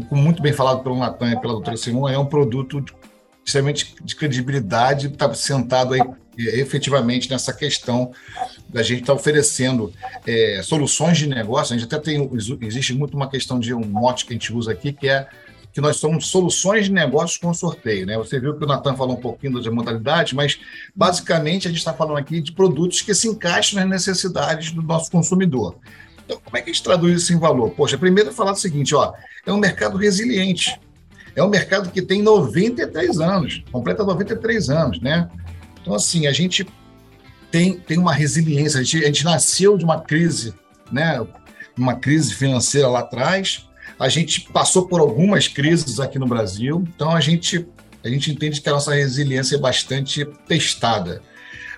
como 0.09 0.21
muito 0.21 0.41
bem 0.41 0.53
falado 0.53 0.83
pelo 0.83 0.97
Natan 0.97 1.31
e 1.31 1.39
pela 1.39 1.53
doutora 1.53 1.75
Simon, 1.75 2.07
é 2.07 2.17
um 2.17 2.25
produto 2.25 2.83
extremamente 3.47 3.95
de 4.03 4.13
credibilidade, 4.13 5.07
está 5.07 5.33
sentado 5.33 5.93
aí 5.93 6.01
é, 6.37 6.59
efetivamente 6.59 7.29
nessa 7.29 7.53
questão 7.53 8.11
da 8.67 8.83
gente 8.83 9.01
estar 9.01 9.13
tá 9.13 9.19
oferecendo 9.19 9.93
é, 10.25 10.61
soluções 10.61 11.17
de 11.17 11.27
negócio. 11.27 11.73
A 11.73 11.77
gente 11.77 11.87
até 11.87 11.97
tem, 11.97 12.29
existe 12.61 12.93
muito 12.93 13.15
uma 13.15 13.29
questão 13.29 13.57
de 13.57 13.73
um 13.73 13.85
mote 13.85 14.25
que 14.25 14.33
a 14.33 14.35
gente 14.35 14.53
usa 14.53 14.73
aqui, 14.73 14.91
que 14.91 15.07
é 15.07 15.29
que 15.71 15.79
nós 15.79 15.97
somos 15.97 16.27
soluções 16.27 16.85
de 16.85 16.91
negócios 16.91 17.37
com 17.37 17.53
sorteio. 17.53 18.05
Né? 18.05 18.17
Você 18.17 18.39
viu 18.39 18.57
que 18.57 18.63
o 18.63 18.67
Natan 18.67 18.95
falou 18.95 19.15
um 19.15 19.21
pouquinho 19.21 19.53
das 19.53 19.67
modalidades, 19.67 20.33
mas 20.33 20.59
basicamente 20.93 21.67
a 21.67 21.69
gente 21.69 21.77
está 21.77 21.93
falando 21.93 22.17
aqui 22.17 22.41
de 22.41 22.51
produtos 22.51 23.01
que 23.01 23.13
se 23.13 23.27
encaixam 23.27 23.79
nas 23.79 23.87
necessidades 23.87 24.71
do 24.71 24.81
nosso 24.81 25.09
consumidor. 25.11 25.77
Então, 26.25 26.41
como 26.43 26.57
é 26.57 26.61
que 26.61 26.71
a 26.71 26.73
gente 26.73 26.83
traduz 26.83 27.21
isso 27.21 27.31
em 27.31 27.39
valor? 27.39 27.69
Poxa, 27.71 27.97
primeiro 27.97 28.33
falar 28.33 28.53
o 28.53 28.55
seguinte, 28.55 28.93
ó, 28.93 29.13
é 29.45 29.53
um 29.53 29.57
mercado 29.57 29.97
resiliente. 29.97 30.77
É 31.37 31.43
um 31.43 31.49
mercado 31.49 31.91
que 31.91 32.01
tem 32.01 32.23
93 32.23 33.19
anos, 33.19 33.63
completa 33.71 34.03
93 34.03 34.71
anos, 34.71 34.99
né? 34.99 35.29
Então, 35.79 35.93
assim, 35.93 36.25
a 36.25 36.33
gente 36.33 36.67
tem, 37.51 37.77
tem 37.77 37.99
uma 37.99 38.11
resiliência, 38.11 38.79
a 38.79 38.83
gente, 38.83 39.03
a 39.03 39.05
gente 39.05 39.23
nasceu 39.23 39.77
de 39.77 39.85
uma 39.85 40.01
crise, 40.01 40.55
né? 40.91 41.23
Uma 41.77 41.93
crise 41.93 42.33
financeira 42.33 42.87
lá 42.87 43.01
atrás, 43.01 43.69
a 43.99 44.09
gente 44.09 44.49
passou 44.51 44.87
por 44.87 44.99
algumas 44.99 45.47
crises 45.47 45.99
aqui 45.99 46.17
no 46.17 46.25
Brasil, 46.25 46.83
então 46.95 47.11
a 47.11 47.21
gente, 47.21 47.67
a 48.03 48.09
gente 48.09 48.31
entende 48.31 48.59
que 48.59 48.67
a 48.67 48.71
nossa 48.71 48.95
resiliência 48.95 49.57
é 49.57 49.59
bastante 49.59 50.25
testada. 50.47 51.21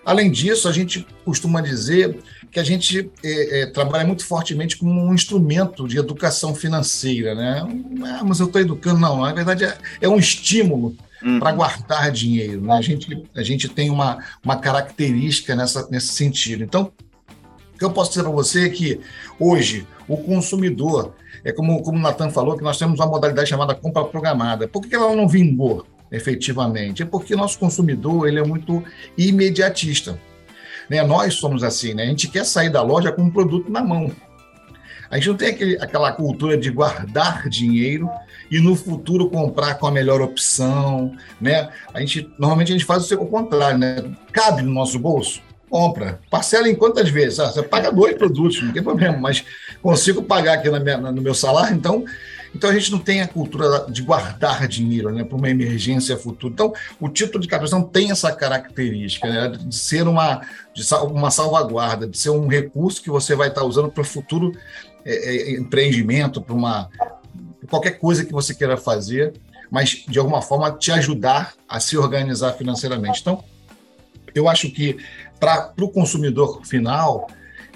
Além 0.05 0.31
disso, 0.31 0.69
a 0.69 0.71
gente 0.71 1.05
costuma 1.25 1.59
dizer 1.59 2.17
que 2.51 2.59
a 2.59 2.63
gente 2.63 3.09
é, 3.23 3.61
é, 3.61 3.65
trabalha 3.67 4.05
muito 4.05 4.25
fortemente 4.25 4.77
como 4.77 4.91
um 4.91 5.13
instrumento 5.13 5.87
de 5.87 5.97
educação 5.97 6.55
financeira, 6.55 7.35
né? 7.35 7.67
Ah, 8.05 8.23
mas 8.23 8.39
eu 8.39 8.47
estou 8.47 8.61
educando, 8.61 8.99
não, 8.99 9.21
na 9.21 9.33
verdade 9.33 9.65
é, 9.65 9.77
é 10.01 10.09
um 10.09 10.17
estímulo 10.17 10.95
uhum. 11.23 11.39
para 11.39 11.51
guardar 11.51 12.11
dinheiro, 12.11 12.61
né? 12.61 12.73
A 12.73 12.81
gente, 12.81 13.23
a 13.35 13.43
gente 13.43 13.69
tem 13.69 13.89
uma, 13.89 14.17
uma 14.43 14.57
característica 14.57 15.55
nessa, 15.55 15.87
nesse 15.89 16.07
sentido. 16.07 16.63
Então, 16.63 16.91
o 17.75 17.77
que 17.77 17.85
eu 17.85 17.91
posso 17.91 18.11
dizer 18.11 18.23
para 18.23 18.31
você 18.31 18.65
é 18.65 18.69
que 18.69 18.99
hoje 19.39 19.87
o 20.07 20.17
consumidor, 20.17 21.13
é 21.43 21.51
como, 21.51 21.81
como 21.83 21.97
o 21.97 22.01
Natan 22.01 22.29
falou, 22.29 22.57
que 22.57 22.63
nós 22.63 22.77
temos 22.77 22.99
uma 22.99 23.05
modalidade 23.05 23.49
chamada 23.49 23.75
compra 23.75 24.03
programada. 24.05 24.67
Por 24.67 24.81
que 24.81 24.95
ela 24.95 25.15
não 25.15 25.27
vingou 25.27 25.85
efetivamente? 26.11 27.03
É 27.03 27.05
porque 27.05 27.35
nosso 27.35 27.59
consumidor 27.59 28.27
ele 28.27 28.39
é 28.39 28.43
muito 28.43 28.83
imediatista. 29.15 30.19
Né? 30.89 31.03
Nós 31.03 31.35
somos 31.35 31.63
assim, 31.63 31.93
né? 31.93 32.03
A 32.03 32.07
gente 32.07 32.27
quer 32.27 32.45
sair 32.45 32.69
da 32.69 32.81
loja 32.81 33.11
com 33.11 33.21
um 33.21 33.29
produto 33.29 33.71
na 33.71 33.83
mão. 33.83 34.11
A 35.09 35.15
gente 35.15 35.29
não 35.29 35.35
tem 35.35 35.49
aquele, 35.49 35.77
aquela 35.81 36.11
cultura 36.11 36.57
de 36.57 36.69
guardar 36.69 37.47
dinheiro 37.49 38.09
e 38.51 38.59
no 38.59 38.75
futuro 38.75 39.29
comprar 39.29 39.75
com 39.75 39.87
a 39.87 39.91
melhor 39.91 40.21
opção, 40.21 41.15
né? 41.39 41.69
A 41.93 41.99
gente 41.99 42.31
normalmente 42.37 42.71
a 42.71 42.77
gente 42.77 42.85
faz 42.85 43.11
o 43.11 43.25
contrário, 43.25 43.77
né? 43.77 44.03
Cabe 44.31 44.61
no 44.61 44.71
nosso 44.71 44.97
bolso, 44.99 45.41
compra. 45.69 46.19
Parcela 46.29 46.67
em 46.67 46.75
quantas 46.75 47.09
vezes? 47.09 47.39
Ah, 47.39 47.51
você 47.51 47.61
paga 47.61 47.91
dois 47.91 48.15
produtos, 48.15 48.61
não 48.61 48.71
tem 48.71 48.83
problema, 48.83 49.17
mas 49.17 49.43
consigo 49.81 50.23
pagar 50.23 50.55
aqui 50.55 50.69
minha, 50.69 50.97
no 50.97 51.21
meu 51.21 51.33
salário, 51.33 51.75
então 51.75 52.03
então 52.53 52.69
a 52.69 52.73
gente 52.73 52.91
não 52.91 52.99
tem 52.99 53.21
a 53.21 53.27
cultura 53.27 53.85
de 53.89 54.01
guardar 54.01 54.67
dinheiro 54.67 55.11
né, 55.11 55.23
para 55.23 55.37
uma 55.37 55.49
emergência 55.49 56.17
futura. 56.17 56.53
Então 56.53 56.73
o 56.99 57.09
título 57.09 57.39
de 57.39 57.47
captação 57.47 57.83
tem 57.83 58.11
essa 58.11 58.31
característica 58.31 59.27
né, 59.27 59.49
de 59.49 59.75
ser 59.75 60.07
uma, 60.07 60.41
de 60.73 60.83
uma 61.11 61.31
salvaguarda, 61.31 62.07
de 62.07 62.17
ser 62.17 62.31
um 62.31 62.47
recurso 62.47 63.01
que 63.01 63.09
você 63.09 63.35
vai 63.35 63.49
estar 63.49 63.63
usando 63.63 63.89
para 63.89 64.01
o 64.01 64.05
futuro 64.05 64.51
é, 65.05 65.13
é, 65.13 65.51
empreendimento, 65.57 66.41
para 66.41 66.55
uma 66.55 66.89
qualquer 67.69 67.99
coisa 67.99 68.25
que 68.25 68.33
você 68.33 68.53
queira 68.55 68.75
fazer, 68.77 69.33
mas 69.69 70.03
de 70.07 70.17
alguma 70.17 70.41
forma 70.41 70.71
te 70.71 70.91
ajudar 70.91 71.53
a 71.67 71.79
se 71.79 71.95
organizar 71.97 72.53
financeiramente. 72.53 73.21
Então 73.21 73.43
eu 74.33 74.49
acho 74.49 74.71
que 74.71 74.97
para 75.39 75.71
o 75.79 75.89
consumidor 75.89 76.65
final 76.65 77.27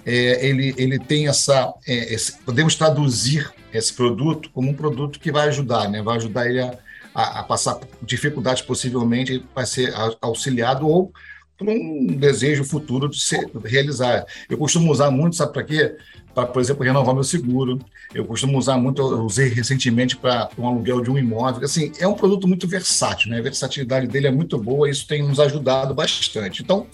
é, 0.05 0.45
ele, 0.45 0.73
ele 0.77 0.99
tem 0.99 1.27
essa. 1.27 1.73
É, 1.87 2.13
esse, 2.13 2.37
podemos 2.39 2.75
traduzir 2.75 3.51
esse 3.73 3.93
produto 3.93 4.49
como 4.51 4.69
um 4.69 4.73
produto 4.73 5.19
que 5.19 5.31
vai 5.31 5.47
ajudar, 5.47 5.89
né? 5.89 6.01
vai 6.01 6.17
ajudar 6.17 6.47
ele 6.47 6.61
a, 6.61 6.77
a, 7.13 7.39
a 7.39 7.43
passar 7.43 7.79
dificuldades, 8.01 8.61
possivelmente, 8.61 9.43
vai 9.53 9.65
ser 9.65 9.93
auxiliado 10.21 10.87
ou 10.87 11.11
por 11.57 11.69
um 11.69 12.07
desejo 12.07 12.63
futuro 12.63 13.09
de 13.09 13.19
se 13.19 13.37
realizar. 13.63 14.25
Eu 14.49 14.57
costumo 14.57 14.91
usar 14.91 15.11
muito, 15.11 15.35
sabe 15.35 15.53
para 15.53 15.63
quê? 15.63 15.95
Para, 16.33 16.47
por 16.47 16.61
exemplo, 16.61 16.83
renovar 16.83 17.13
meu 17.13 17.23
seguro. 17.23 17.79
Eu 18.13 18.25
costumo 18.25 18.57
usar 18.57 18.77
muito, 18.77 19.01
eu 19.01 19.21
usei 19.21 19.49
recentemente 19.49 20.17
para 20.17 20.49
um 20.57 20.67
aluguel 20.67 21.01
de 21.01 21.11
um 21.11 21.17
imóvel. 21.17 21.63
Assim, 21.63 21.91
é 21.99 22.07
um 22.07 22.15
produto 22.15 22.47
muito 22.47 22.67
versátil, 22.67 23.29
né? 23.29 23.37
A 23.37 23.43
versatilidade 23.43 24.07
dele 24.07 24.27
é 24.27 24.31
muito 24.31 24.57
boa 24.57 24.89
isso 24.89 25.07
tem 25.07 25.21
nos 25.21 25.39
ajudado 25.39 25.93
bastante. 25.93 26.63
Então, 26.63 26.87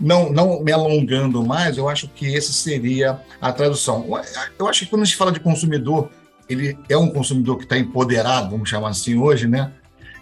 não, 0.00 0.30
não 0.30 0.62
me 0.62 0.72
alongando 0.72 1.44
mais, 1.44 1.76
eu 1.76 1.88
acho 1.88 2.08
que 2.08 2.26
esse 2.34 2.52
seria 2.52 3.20
a 3.40 3.52
tradução. 3.52 4.06
Eu 4.58 4.68
acho 4.68 4.80
que 4.80 4.86
quando 4.86 5.02
a 5.02 5.04
gente 5.04 5.16
fala 5.16 5.32
de 5.32 5.40
consumidor, 5.40 6.10
ele 6.48 6.78
é 6.88 6.96
um 6.96 7.10
consumidor 7.10 7.58
que 7.58 7.64
está 7.64 7.76
empoderado, 7.76 8.50
vamos 8.50 8.68
chamar 8.68 8.90
assim 8.90 9.18
hoje, 9.18 9.46
né? 9.46 9.72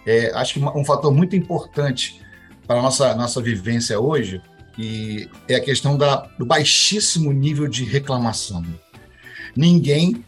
É, 0.05 0.31
acho 0.35 0.53
que 0.53 0.59
um 0.59 0.85
fator 0.85 1.13
muito 1.13 1.35
importante 1.35 2.21
para 2.65 2.79
a 2.79 2.81
nossa, 2.81 3.15
nossa 3.15 3.41
vivência 3.41 3.99
hoje 3.99 4.41
e 4.77 5.29
é 5.47 5.55
a 5.55 5.61
questão 5.61 5.97
da, 5.97 6.27
do 6.37 6.45
baixíssimo 6.45 7.31
nível 7.33 7.67
de 7.67 7.83
reclamação. 7.83 8.63
Ninguém, 9.55 10.23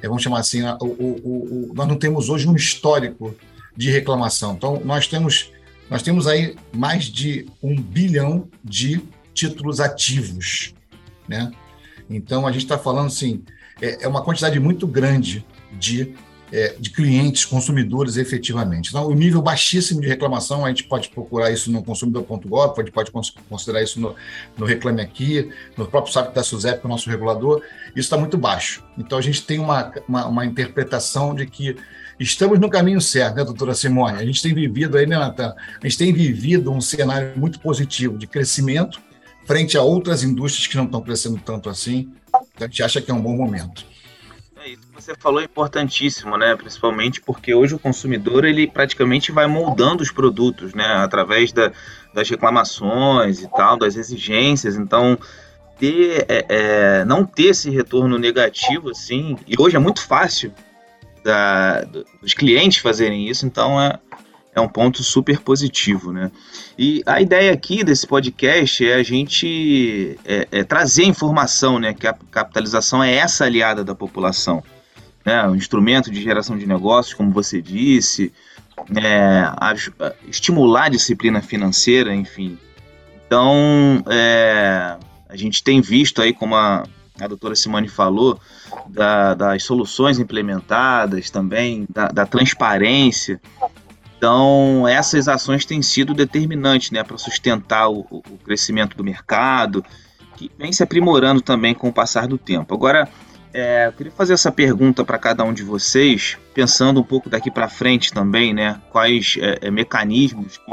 é, 0.00 0.08
vamos 0.08 0.22
chamar 0.22 0.40
assim, 0.40 0.62
o, 0.80 0.84
o, 0.84 1.70
o, 1.70 1.74
nós 1.74 1.86
não 1.86 1.96
temos 1.96 2.28
hoje 2.28 2.48
um 2.48 2.56
histórico 2.56 3.34
de 3.76 3.90
reclamação. 3.90 4.54
Então, 4.54 4.80
nós 4.84 5.06
temos 5.06 5.52
nós 5.90 6.02
temos 6.02 6.28
aí 6.28 6.56
mais 6.72 7.06
de 7.06 7.46
um 7.60 7.74
bilhão 7.74 8.48
de 8.62 9.02
títulos 9.34 9.80
ativos, 9.80 10.72
né? 11.28 11.50
Então 12.08 12.46
a 12.46 12.52
gente 12.52 12.62
está 12.62 12.78
falando 12.78 13.08
assim, 13.08 13.42
é, 13.82 14.04
é, 14.04 14.08
uma 14.08 14.22
quantidade 14.22 14.58
muito 14.60 14.86
grande 14.86 15.44
de, 15.72 16.14
é, 16.52 16.74
de 16.78 16.90
clientes, 16.90 17.44
consumidores 17.44 18.16
efetivamente. 18.16 18.90
Então, 18.90 19.06
o 19.06 19.14
nível 19.14 19.42
baixíssimo 19.42 20.00
de 20.00 20.08
reclamação, 20.08 20.64
a 20.64 20.68
gente 20.68 20.84
pode 20.84 21.08
procurar 21.10 21.50
isso 21.50 21.70
no 21.72 21.82
consumidor.gov, 21.82 22.74
pode, 22.74 22.90
pode 22.90 23.10
considerar 23.48 23.82
isso 23.82 24.00
no, 24.00 24.14
no 24.56 24.66
Reclame 24.66 25.00
Aqui, 25.00 25.50
no 25.76 25.86
próprio 25.86 26.12
site 26.12 26.32
da 26.32 26.42
SUSEP, 26.42 26.80
é 26.82 26.86
o 26.86 26.88
nosso 26.88 27.08
regulador, 27.08 27.62
isso 27.88 28.00
está 28.00 28.16
muito 28.16 28.36
baixo. 28.36 28.84
Então 28.98 29.18
a 29.18 29.22
gente 29.22 29.42
tem 29.42 29.58
uma, 29.58 29.92
uma, 30.06 30.26
uma 30.26 30.44
interpretação 30.46 31.34
de 31.34 31.46
que 31.46 31.76
estamos 32.20 32.60
no 32.60 32.68
caminho 32.68 33.00
certo, 33.00 33.36
né, 33.36 33.44
doutora 33.44 33.74
Simone? 33.74 34.18
A 34.18 34.24
gente 34.24 34.42
tem 34.42 34.54
vivido 34.54 34.98
aí, 34.98 35.06
né, 35.06 35.18
Natan? 35.18 35.54
A 35.82 35.86
gente 35.86 35.98
tem 35.98 36.12
vivido 36.12 36.70
um 36.70 36.80
cenário 36.80 37.32
muito 37.36 37.58
positivo 37.60 38.18
de 38.18 38.26
crescimento 38.26 39.00
frente 39.46 39.76
a 39.76 39.82
outras 39.82 40.22
indústrias 40.22 40.66
que 40.66 40.76
não 40.76 40.84
estão 40.84 41.00
crescendo 41.00 41.40
tanto 41.44 41.68
assim. 41.68 42.12
Então, 42.54 42.66
a 42.66 42.66
gente 42.66 42.82
acha 42.82 43.00
que 43.00 43.10
é 43.10 43.14
um 43.14 43.20
bom 43.20 43.36
momento. 43.36 43.84
É 44.62 44.68
isso 44.68 44.82
que 44.82 44.94
você 44.94 45.14
falou 45.16 45.40
é 45.40 45.44
importantíssimo, 45.44 46.36
né? 46.36 46.54
Principalmente 46.54 47.22
porque 47.22 47.54
hoje 47.54 47.74
o 47.74 47.78
consumidor 47.78 48.44
ele 48.44 48.66
praticamente 48.66 49.32
vai 49.32 49.46
moldando 49.46 50.02
os 50.02 50.12
produtos, 50.12 50.74
né? 50.74 50.84
Através 50.84 51.50
da, 51.50 51.72
das 52.12 52.28
reclamações 52.28 53.42
e 53.42 53.48
tal, 53.48 53.78
das 53.78 53.96
exigências. 53.96 54.76
Então, 54.76 55.18
ter, 55.78 56.26
é, 56.28 56.44
é, 56.48 57.04
não 57.06 57.24
ter 57.24 57.46
esse 57.46 57.70
retorno 57.70 58.18
negativo, 58.18 58.90
assim, 58.90 59.38
e 59.48 59.54
hoje 59.58 59.76
é 59.76 59.78
muito 59.78 60.02
fácil 60.06 60.52
da, 61.24 61.82
dos 62.20 62.34
clientes 62.34 62.78
fazerem 62.78 63.28
isso, 63.28 63.46
então 63.46 63.80
é, 63.80 63.98
é 64.54 64.60
um 64.60 64.68
ponto 64.68 65.02
super 65.02 65.40
positivo, 65.40 66.12
né? 66.12 66.30
E 66.78 67.02
a 67.06 67.20
ideia 67.20 67.52
aqui 67.52 67.84
desse 67.84 68.06
podcast 68.06 68.86
é 68.86 68.94
a 68.94 69.02
gente 69.02 70.18
é, 70.24 70.48
é 70.50 70.64
trazer 70.64 71.04
informação, 71.04 71.78
né? 71.78 71.94
Que 71.94 72.06
a 72.06 72.14
capitalização 72.30 73.02
é 73.02 73.14
essa 73.14 73.44
aliada 73.44 73.84
da 73.84 73.94
população, 73.94 74.62
né? 75.24 75.46
Um 75.46 75.54
instrumento 75.54 76.10
de 76.10 76.22
geração 76.22 76.56
de 76.58 76.66
negócios, 76.66 77.14
como 77.14 77.30
você 77.30 77.60
disse, 77.60 78.32
é, 78.96 79.42
a, 79.56 79.72
a 79.72 80.12
estimular 80.28 80.84
a 80.84 80.88
disciplina 80.88 81.40
financeira, 81.40 82.14
enfim. 82.14 82.58
Então, 83.26 84.02
é, 84.08 84.96
a 85.28 85.36
gente 85.36 85.62
tem 85.62 85.80
visto 85.80 86.20
aí 86.20 86.32
como 86.32 86.56
a, 86.56 86.82
a 87.24 87.28
doutora 87.28 87.54
Simone 87.54 87.88
falou, 87.88 88.38
da, 88.88 89.34
das 89.34 89.62
soluções 89.62 90.18
implementadas 90.18 91.30
também, 91.30 91.86
da, 91.88 92.08
da, 92.08 92.26
transparência. 92.26 93.40
Então, 94.16 94.86
essas 94.86 95.28
ações 95.28 95.64
têm 95.64 95.82
sido 95.82 96.12
determinantes 96.12 96.90
né, 96.90 97.02
para 97.02 97.16
sustentar 97.16 97.88
o, 97.88 98.00
o, 98.10 98.38
crescimento 98.44 98.96
do 98.96 99.04
mercado, 99.04 99.84
que 100.36 100.50
vem 100.58 100.72
se 100.72 100.82
aprimorando 100.82 101.40
também 101.40 101.74
com 101.74 101.88
o 101.88 101.92
passar 101.92 102.26
do 102.26 102.36
tempo. 102.36 102.74
Agora, 102.74 103.08
é, 103.52 103.86
eu 103.88 103.92
queria 103.92 104.12
fazer 104.12 104.34
essa 104.34 104.52
pergunta 104.52 105.04
para 105.04 105.18
cada 105.18 105.42
um 105.44 105.52
de 105.52 105.62
vocês, 105.62 106.38
pensando 106.54 107.00
um 107.00 107.04
pouco 107.04 107.28
daqui 107.28 107.50
para 107.50 107.68
frente 107.68 108.12
também, 108.12 108.54
né? 108.54 108.80
Quais 108.90 109.36
é, 109.40 109.58
é, 109.62 109.70
mecanismos 109.70 110.58
que 110.58 110.72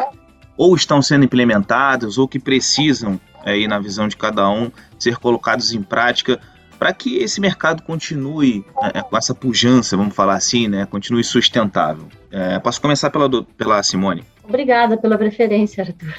ou 0.57 0.75
estão 0.75 1.01
sendo 1.01 1.23
implementados 1.23 2.17
ou 2.17 2.27
que 2.27 2.39
precisam, 2.39 3.19
aí 3.47 3.67
na 3.67 3.79
visão 3.79 4.07
de 4.07 4.17
cada 4.17 4.49
um, 4.49 4.71
ser 4.99 5.17
colocados 5.17 5.73
em 5.73 5.81
prática 5.81 6.39
para 6.77 6.93
que 6.93 7.17
esse 7.17 7.41
mercado 7.41 7.81
continue 7.81 8.63
é, 8.93 9.01
com 9.01 9.17
essa 9.17 9.33
pujança, 9.33 9.97
vamos 9.97 10.15
falar 10.15 10.35
assim, 10.35 10.67
né? 10.67 10.85
Continue 10.85 11.23
sustentável. 11.23 12.07
É, 12.31 12.59
posso 12.59 12.79
começar 12.79 13.09
pela, 13.09 13.43
pela 13.43 13.81
Simone? 13.81 14.23
Obrigada 14.43 14.95
pela 14.95 15.17
preferência, 15.17 15.83
Arthur. 15.83 16.13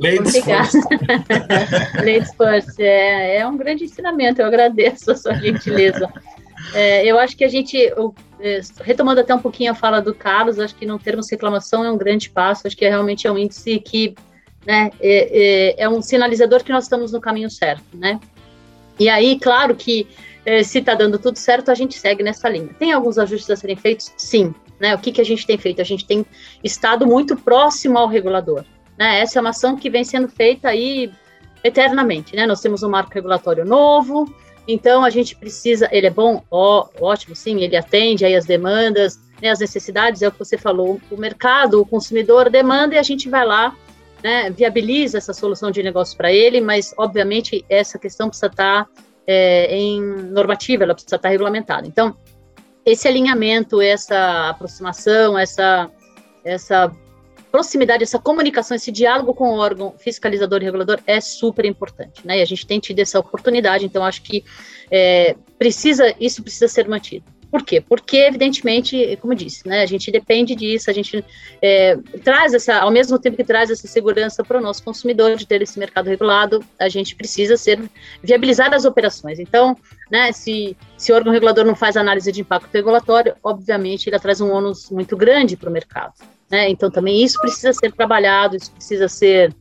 Ladies 0.00 0.44
first. 0.44 0.74
Ladies 1.96 2.34
first. 2.34 2.80
É, 2.80 3.38
é 3.38 3.46
um 3.46 3.56
grande 3.56 3.84
ensinamento, 3.84 4.40
eu 4.40 4.46
agradeço 4.46 5.10
a 5.10 5.16
sua 5.16 5.34
gentileza. 5.34 6.08
É, 6.72 7.04
eu 7.04 7.18
acho 7.18 7.36
que 7.36 7.44
a 7.44 7.48
gente, 7.48 7.76
eu, 7.76 8.14
é, 8.40 8.60
retomando 8.82 9.20
até 9.20 9.34
um 9.34 9.38
pouquinho 9.38 9.72
a 9.72 9.74
fala 9.74 10.00
do 10.00 10.14
Carlos, 10.14 10.58
acho 10.58 10.74
que 10.74 10.86
não 10.86 10.98
termos 10.98 11.30
reclamação 11.30 11.84
é 11.84 11.90
um 11.90 11.98
grande 11.98 12.30
passo, 12.30 12.66
acho 12.66 12.76
que 12.76 12.84
é, 12.84 12.88
realmente 12.88 13.26
é 13.26 13.32
um 13.32 13.36
índice 13.36 13.78
que 13.80 14.14
né, 14.66 14.90
é, 15.00 15.74
é, 15.80 15.82
é, 15.82 15.88
um 15.88 16.00
sinalizador 16.00 16.62
que 16.62 16.72
nós 16.72 16.84
estamos 16.84 17.12
no 17.12 17.20
caminho 17.20 17.50
certo, 17.50 17.84
né? 17.94 18.20
E 18.98 19.08
aí, 19.08 19.38
claro 19.38 19.74
que 19.74 20.06
é, 20.44 20.62
se 20.62 20.78
está 20.78 20.94
dando 20.94 21.18
tudo 21.18 21.38
certo, 21.38 21.70
a 21.70 21.74
gente 21.74 21.98
segue 21.98 22.22
nessa 22.22 22.48
linha. 22.48 22.68
Tem 22.78 22.92
alguns 22.92 23.18
ajustes 23.18 23.50
a 23.50 23.56
serem 23.56 23.76
feitos? 23.76 24.12
Sim. 24.16 24.54
Né? 24.78 24.94
O 24.94 24.98
que, 24.98 25.12
que 25.12 25.20
a 25.20 25.24
gente 25.24 25.46
tem 25.46 25.56
feito? 25.56 25.80
A 25.80 25.84
gente 25.84 26.04
tem 26.04 26.26
estado 26.62 27.06
muito 27.06 27.36
próximo 27.36 27.98
ao 27.98 28.08
regulador. 28.08 28.64
Né? 28.98 29.20
Essa 29.20 29.38
é 29.38 29.40
uma 29.40 29.50
ação 29.50 29.76
que 29.76 29.88
vem 29.88 30.04
sendo 30.04 30.28
feita 30.28 30.68
aí 30.68 31.10
eternamente. 31.64 32.34
Né? 32.36 32.46
Nós 32.46 32.60
temos 32.60 32.82
um 32.82 32.90
marco 32.90 33.12
regulatório 33.14 33.64
novo, 33.64 34.32
então 34.66 35.04
a 35.04 35.10
gente 35.10 35.36
precisa. 35.36 35.88
Ele 35.92 36.08
é 36.08 36.10
bom? 36.10 36.42
Ó, 36.50 36.88
ótimo, 37.00 37.34
sim, 37.34 37.60
ele 37.60 37.76
atende 37.76 38.24
aí 38.24 38.34
as 38.34 38.44
demandas, 38.44 39.18
né, 39.40 39.50
as 39.50 39.60
necessidades, 39.60 40.22
é 40.22 40.28
o 40.28 40.32
que 40.32 40.38
você 40.38 40.58
falou. 40.58 41.00
O 41.10 41.16
mercado, 41.16 41.80
o 41.80 41.86
consumidor 41.86 42.50
demanda 42.50 42.94
e 42.94 42.98
a 42.98 43.02
gente 43.02 43.28
vai 43.28 43.46
lá 43.46 43.76
né, 44.22 44.50
viabiliza 44.50 45.18
essa 45.18 45.32
solução 45.32 45.70
de 45.70 45.82
negócio 45.82 46.16
para 46.16 46.32
ele, 46.32 46.60
mas, 46.60 46.94
obviamente, 46.96 47.64
essa 47.68 47.98
questão 47.98 48.28
precisa 48.28 48.46
estar 48.46 48.84
tá, 48.84 48.90
é, 49.26 49.76
em 49.76 50.00
normativa, 50.00 50.84
ela 50.84 50.94
precisa 50.94 51.16
estar 51.16 51.28
tá 51.28 51.32
regulamentada. 51.32 51.86
Então, 51.86 52.16
esse 52.84 53.06
alinhamento, 53.06 53.80
essa 53.80 54.50
aproximação, 54.50 55.38
essa, 55.38 55.90
essa 56.44 56.92
proximidade, 57.50 58.02
essa 58.02 58.18
comunicação, 58.18 58.74
esse 58.74 58.90
diálogo 58.90 59.34
com 59.34 59.50
o 59.50 59.58
órgão 59.58 59.94
fiscalizador 59.98 60.62
e 60.62 60.64
regulador 60.64 60.98
é 61.06 61.20
super 61.20 61.64
importante, 61.64 62.26
né? 62.26 62.38
E 62.38 62.42
a 62.42 62.46
gente 62.46 62.66
tem 62.66 62.80
tido 62.80 62.98
essa 62.98 63.20
oportunidade, 63.20 63.84
então 63.84 64.04
acho 64.04 64.22
que 64.22 64.42
é, 64.90 65.36
precisa, 65.58 66.14
isso 66.18 66.42
precisa 66.42 66.66
ser 66.66 66.88
mantido. 66.88 67.26
Por 67.52 67.62
quê? 67.62 67.82
Porque, 67.86 68.16
evidentemente, 68.16 69.18
como 69.20 69.34
eu 69.34 69.36
disse, 69.36 69.68
né, 69.68 69.82
a 69.82 69.86
gente 69.86 70.10
depende 70.10 70.54
disso, 70.54 70.88
a 70.88 70.92
gente 70.94 71.22
é, 71.60 71.98
traz 72.24 72.54
essa, 72.54 72.78
ao 72.78 72.90
mesmo 72.90 73.18
tempo 73.18 73.36
que 73.36 73.44
traz 73.44 73.70
essa 73.70 73.86
segurança 73.86 74.42
para 74.42 74.56
o 74.56 74.60
nosso 74.62 74.82
consumidor 74.82 75.36
de 75.36 75.46
ter 75.46 75.60
esse 75.60 75.78
mercado 75.78 76.08
regulado, 76.08 76.64
a 76.80 76.88
gente 76.88 77.14
precisa 77.14 77.58
ser 77.58 77.78
viabilizar 78.22 78.72
as 78.72 78.86
operações. 78.86 79.38
Então, 79.38 79.76
né, 80.10 80.32
se, 80.32 80.74
se 80.96 81.12
o 81.12 81.14
órgão 81.14 81.30
regulador 81.30 81.66
não 81.66 81.76
faz 81.76 81.94
análise 81.94 82.32
de 82.32 82.40
impacto 82.40 82.72
regulatório, 82.72 83.34
obviamente 83.42 84.08
ele 84.08 84.18
traz 84.18 84.40
um 84.40 84.50
ônus 84.50 84.88
muito 84.88 85.14
grande 85.14 85.54
para 85.54 85.68
o 85.68 85.72
mercado. 85.72 86.14
Né? 86.50 86.70
Então, 86.70 86.90
também 86.90 87.22
isso 87.22 87.38
precisa 87.38 87.74
ser 87.74 87.92
trabalhado, 87.92 88.56
isso 88.56 88.72
precisa 88.72 89.08
ser 89.08 89.54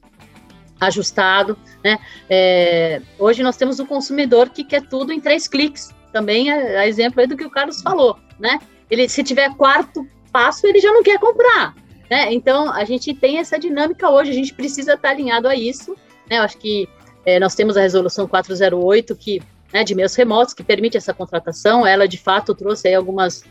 ajustado. 0.80 1.58
Né? 1.84 2.00
É, 2.30 3.02
hoje 3.20 3.44
nós 3.44 3.58
temos 3.58 3.82
um 3.82 3.86
consumidor 3.86 4.48
que 4.48 4.64
quer 4.64 4.88
tudo 4.88 5.12
em 5.12 5.20
três 5.20 5.46
cliques 5.46 5.94
também 6.12 6.52
é, 6.52 6.76
é 6.76 6.88
exemplo 6.88 7.22
aí 7.22 7.28
do 7.28 7.38
que 7.38 7.46
o 7.46 7.50
Carlos 7.50 7.82
falou, 7.82 8.18
né? 8.40 8.60
Ele, 8.90 9.08
se 9.08 9.24
tiver 9.24 9.54
quarto 9.56 10.06
passo, 10.32 10.68
ele 10.68 10.80
já 10.80 10.92
não 10.92 11.04
quer 11.04 11.20
comprar, 11.20 11.74
né? 12.10 12.34
Então, 12.34 12.72
a 12.72 12.84
gente 12.84 13.14
tem 13.14 13.38
essa 13.38 13.58
dinâmica 13.58 14.10
hoje, 14.10 14.32
a 14.32 14.34
gente 14.34 14.54
precisa 14.54 14.94
estar 14.94 15.10
alinhado 15.10 15.48
a 15.48 15.56
isso, 15.56 15.96
né? 16.30 16.40
Eu 16.40 16.44
acho 16.44 16.58
que 16.58 16.88
é, 17.26 17.40
nós 17.40 17.56
temos 17.56 17.78
a 17.78 17.82
resolução 17.82 18.28
408, 18.28 19.16
que, 19.16 19.42
né, 19.74 19.84
de 19.84 19.96
meios 19.96 20.16
remotos, 20.16 20.54
que 20.54 20.64
permite 20.64 20.98
essa 20.98 21.14
contratação, 21.14 21.86
ela, 21.86 22.08
de 22.08 22.18
fato, 22.18 22.54
trouxe 22.56 22.88
aí 22.88 22.96
algumas, 22.96 23.44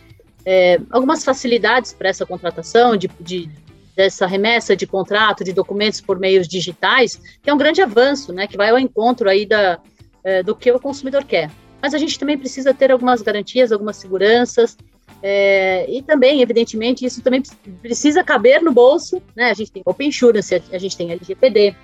é, 0.44 0.78
algumas 0.90 1.24
facilidades 1.24 1.92
para 1.92 2.08
essa 2.08 2.26
contratação, 2.26 2.96
de, 2.96 3.08
de 3.20 3.48
dessa 3.96 4.26
remessa 4.26 4.74
de 4.74 4.86
contrato, 4.86 5.44
de 5.44 5.52
documentos 5.52 6.00
por 6.00 6.18
meios 6.18 6.48
digitais, 6.48 7.20
que 7.42 7.50
é 7.50 7.54
um 7.54 7.58
grande 7.58 7.82
avanço, 7.82 8.32
né, 8.32 8.46
que 8.46 8.56
vai 8.56 8.70
ao 8.70 8.78
encontro 8.78 9.28
aí 9.28 9.44
da, 9.44 9.78
é, 10.24 10.42
do 10.42 10.54
que 10.54 10.70
o 10.70 10.80
consumidor 10.80 11.24
quer 11.24 11.50
mas 11.80 11.94
a 11.94 11.98
gente 11.98 12.18
também 12.18 12.36
precisa 12.36 12.74
ter 12.74 12.90
algumas 12.90 13.22
garantias, 13.22 13.72
algumas 13.72 13.96
seguranças, 13.96 14.76
é, 15.22 15.86
e 15.88 16.02
também, 16.02 16.40
evidentemente, 16.40 17.04
isso 17.04 17.22
também 17.22 17.42
precisa 17.82 18.24
caber 18.24 18.62
no 18.62 18.72
bolso, 18.72 19.20
né? 19.36 19.50
A 19.50 19.54
gente 19.54 19.70
tem 19.70 19.82
Open 19.84 20.08
Insurance, 20.08 20.62
a 20.72 20.78
gente 20.78 20.96
tem 20.96 21.10
LGPD, 21.10 21.74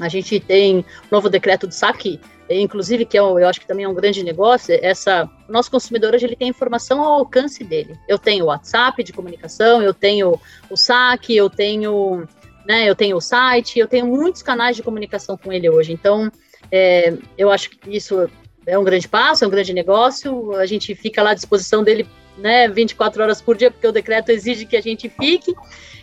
a 0.00 0.08
gente 0.08 0.40
tem 0.40 0.84
novo 1.10 1.30
decreto 1.30 1.66
do 1.66 1.74
SAC, 1.74 2.18
inclusive, 2.50 3.04
que 3.04 3.16
é, 3.16 3.20
eu 3.20 3.48
acho 3.48 3.60
que 3.60 3.66
também 3.66 3.84
é 3.84 3.88
um 3.88 3.94
grande 3.94 4.22
negócio, 4.24 4.76
essa, 4.82 5.30
o 5.48 5.52
nosso 5.52 5.70
consumidor 5.70 6.14
hoje 6.14 6.26
ele 6.26 6.36
tem 6.36 6.48
informação 6.48 7.00
ao 7.02 7.14
alcance 7.14 7.62
dele. 7.62 7.96
Eu 8.08 8.18
tenho 8.18 8.44
o 8.44 8.48
WhatsApp 8.48 9.02
de 9.04 9.12
comunicação, 9.12 9.80
eu 9.80 9.94
tenho 9.94 10.40
o 10.68 10.76
SAC, 10.76 11.30
eu 11.30 11.48
tenho, 11.48 12.26
né, 12.66 12.88
eu 12.88 12.96
tenho 12.96 13.16
o 13.16 13.20
site, 13.20 13.78
eu 13.78 13.86
tenho 13.86 14.06
muitos 14.06 14.42
canais 14.42 14.74
de 14.74 14.82
comunicação 14.82 15.36
com 15.36 15.52
ele 15.52 15.70
hoje. 15.70 15.92
Então, 15.92 16.30
é, 16.72 17.16
eu 17.38 17.50
acho 17.50 17.70
que 17.70 17.96
isso 17.96 18.28
é 18.66 18.78
um 18.78 18.84
grande 18.84 19.08
passo, 19.08 19.44
é 19.44 19.46
um 19.46 19.50
grande 19.50 19.72
negócio, 19.72 20.54
a 20.56 20.66
gente 20.66 20.94
fica 20.94 21.22
lá 21.22 21.30
à 21.30 21.34
disposição 21.34 21.82
dele 21.82 22.06
né, 22.36 22.68
24 22.68 23.22
horas 23.22 23.40
por 23.40 23.56
dia, 23.56 23.70
porque 23.70 23.86
o 23.86 23.92
decreto 23.92 24.30
exige 24.30 24.66
que 24.66 24.76
a 24.76 24.80
gente 24.80 25.08
fique. 25.08 25.54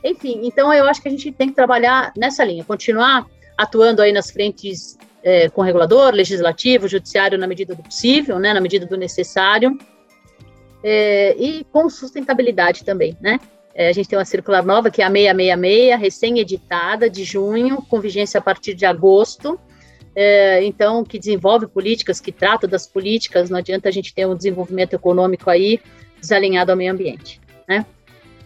Enfim, 0.03 0.41
então 0.43 0.73
eu 0.73 0.85
acho 0.85 1.01
que 1.01 1.07
a 1.07 1.11
gente 1.11 1.31
tem 1.31 1.49
que 1.49 1.55
trabalhar 1.55 2.11
nessa 2.15 2.43
linha, 2.43 2.63
continuar 2.63 3.25
atuando 3.57 4.01
aí 4.01 4.11
nas 4.11 4.31
frentes 4.31 4.97
é, 5.23 5.49
com 5.49 5.61
regulador, 5.61 6.13
legislativo, 6.13 6.87
judiciário 6.87 7.37
na 7.37 7.47
medida 7.47 7.75
do 7.75 7.83
possível, 7.83 8.39
né, 8.39 8.53
na 8.53 8.61
medida 8.61 8.85
do 8.85 8.97
necessário, 8.97 9.77
é, 10.83 11.35
e 11.37 11.63
com 11.65 11.89
sustentabilidade 11.89 12.83
também, 12.83 13.15
né? 13.21 13.39
É, 13.73 13.87
a 13.87 13.93
gente 13.93 14.09
tem 14.09 14.17
uma 14.19 14.25
circular 14.25 14.65
nova 14.65 14.91
que 14.91 15.01
é 15.01 15.05
a 15.05 15.09
666, 15.09 15.99
recém-editada, 15.99 17.09
de 17.09 17.23
junho, 17.23 17.81
com 17.89 18.01
vigência 18.01 18.39
a 18.39 18.41
partir 18.41 18.73
de 18.73 18.85
agosto, 18.85 19.59
é, 20.15 20.63
então, 20.63 21.03
que 21.03 21.17
desenvolve 21.17 21.67
políticas, 21.67 22.19
que 22.19 22.31
trata 22.31 22.67
das 22.67 22.85
políticas, 22.85 23.49
não 23.49 23.59
adianta 23.59 23.89
a 23.89 23.91
gente 23.91 24.13
ter 24.13 24.27
um 24.27 24.35
desenvolvimento 24.35 24.93
econômico 24.93 25.49
aí 25.49 25.79
desalinhado 26.19 26.71
ao 26.71 26.77
meio 26.77 26.91
ambiente, 26.91 27.39
né? 27.67 27.85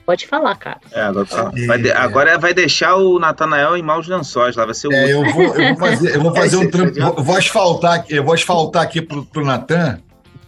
Pode 0.06 0.28
falar, 0.28 0.56
cara. 0.56 0.80
É, 0.92 1.02
agora, 1.02 1.52
vai 1.66 1.82
de, 1.82 1.92
agora 1.92 2.38
vai 2.38 2.54
deixar 2.54 2.96
o 2.96 3.18
Natanael 3.18 3.76
em 3.76 3.82
maus 3.82 4.08
lençóis 4.08 4.56
lá, 4.56 4.64
vai 4.64 4.76
ser 4.76 4.88
o. 4.88 4.94
É, 4.94 5.12
eu 5.12 5.24
vou, 5.34 5.44
eu 5.56 5.76
vou 5.76 5.78
fazer, 5.78 6.16
eu 6.16 6.22
vou 6.22 6.36
fazer 6.36 6.58
um 6.58 6.70
trampo. 6.70 7.00
Eu 7.00 7.24
vou 7.24 7.36
asfaltar, 7.36 8.06
eu 8.08 8.24
vou 8.24 8.34
asfaltar 8.36 8.84
aqui 8.84 9.02
pro, 9.02 9.26
pro 9.26 9.44
Natan. 9.44 10.00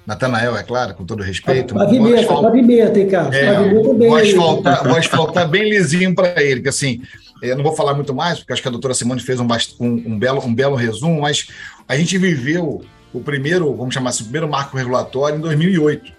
Natanael, 0.06 0.56
é 0.56 0.63
claro, 0.63 0.93
com 0.93 1.06
todo 1.06 1.21
respeito. 1.21 1.73
Pavimenta, 1.73 2.34
pavimenta, 2.34 2.97
hein, 2.97 3.10
cara? 3.10 3.36
É, 3.36 3.69
vou, 3.69 4.15
asfaltar, 4.15 4.88
vou 4.88 4.95
asfaltar 4.95 5.49
bem 5.49 5.69
lisinho 5.69 6.15
para 6.15 6.41
ele, 6.41 6.62
que 6.62 6.69
assim, 6.69 7.01
eu 7.41 7.56
não 7.56 7.63
vou 7.63 7.76
falar 7.76 7.93
muito 7.93 8.13
mais, 8.13 8.39
porque 8.39 8.54
acho 8.54 8.62
que 8.62 8.67
a 8.67 8.71
doutora 8.71 8.93
Simone 8.93 9.21
fez 9.21 9.39
um, 9.39 9.47
um, 9.80 9.88
um, 9.88 10.19
belo, 10.19 10.43
um 10.43 10.54
belo 10.54 10.76
resumo, 10.76 11.21
mas 11.21 11.47
a 11.88 11.95
gente 11.95 12.17
viveu 12.17 12.84
o 13.13 13.19
primeiro, 13.21 13.73
vamos 13.76 13.93
chamar 13.93 14.10
assim, 14.10 14.21
o 14.21 14.26
primeiro 14.26 14.50
marco 14.50 14.78
regulatório 14.78 15.38
em 15.38 15.41
2008. 15.41 16.12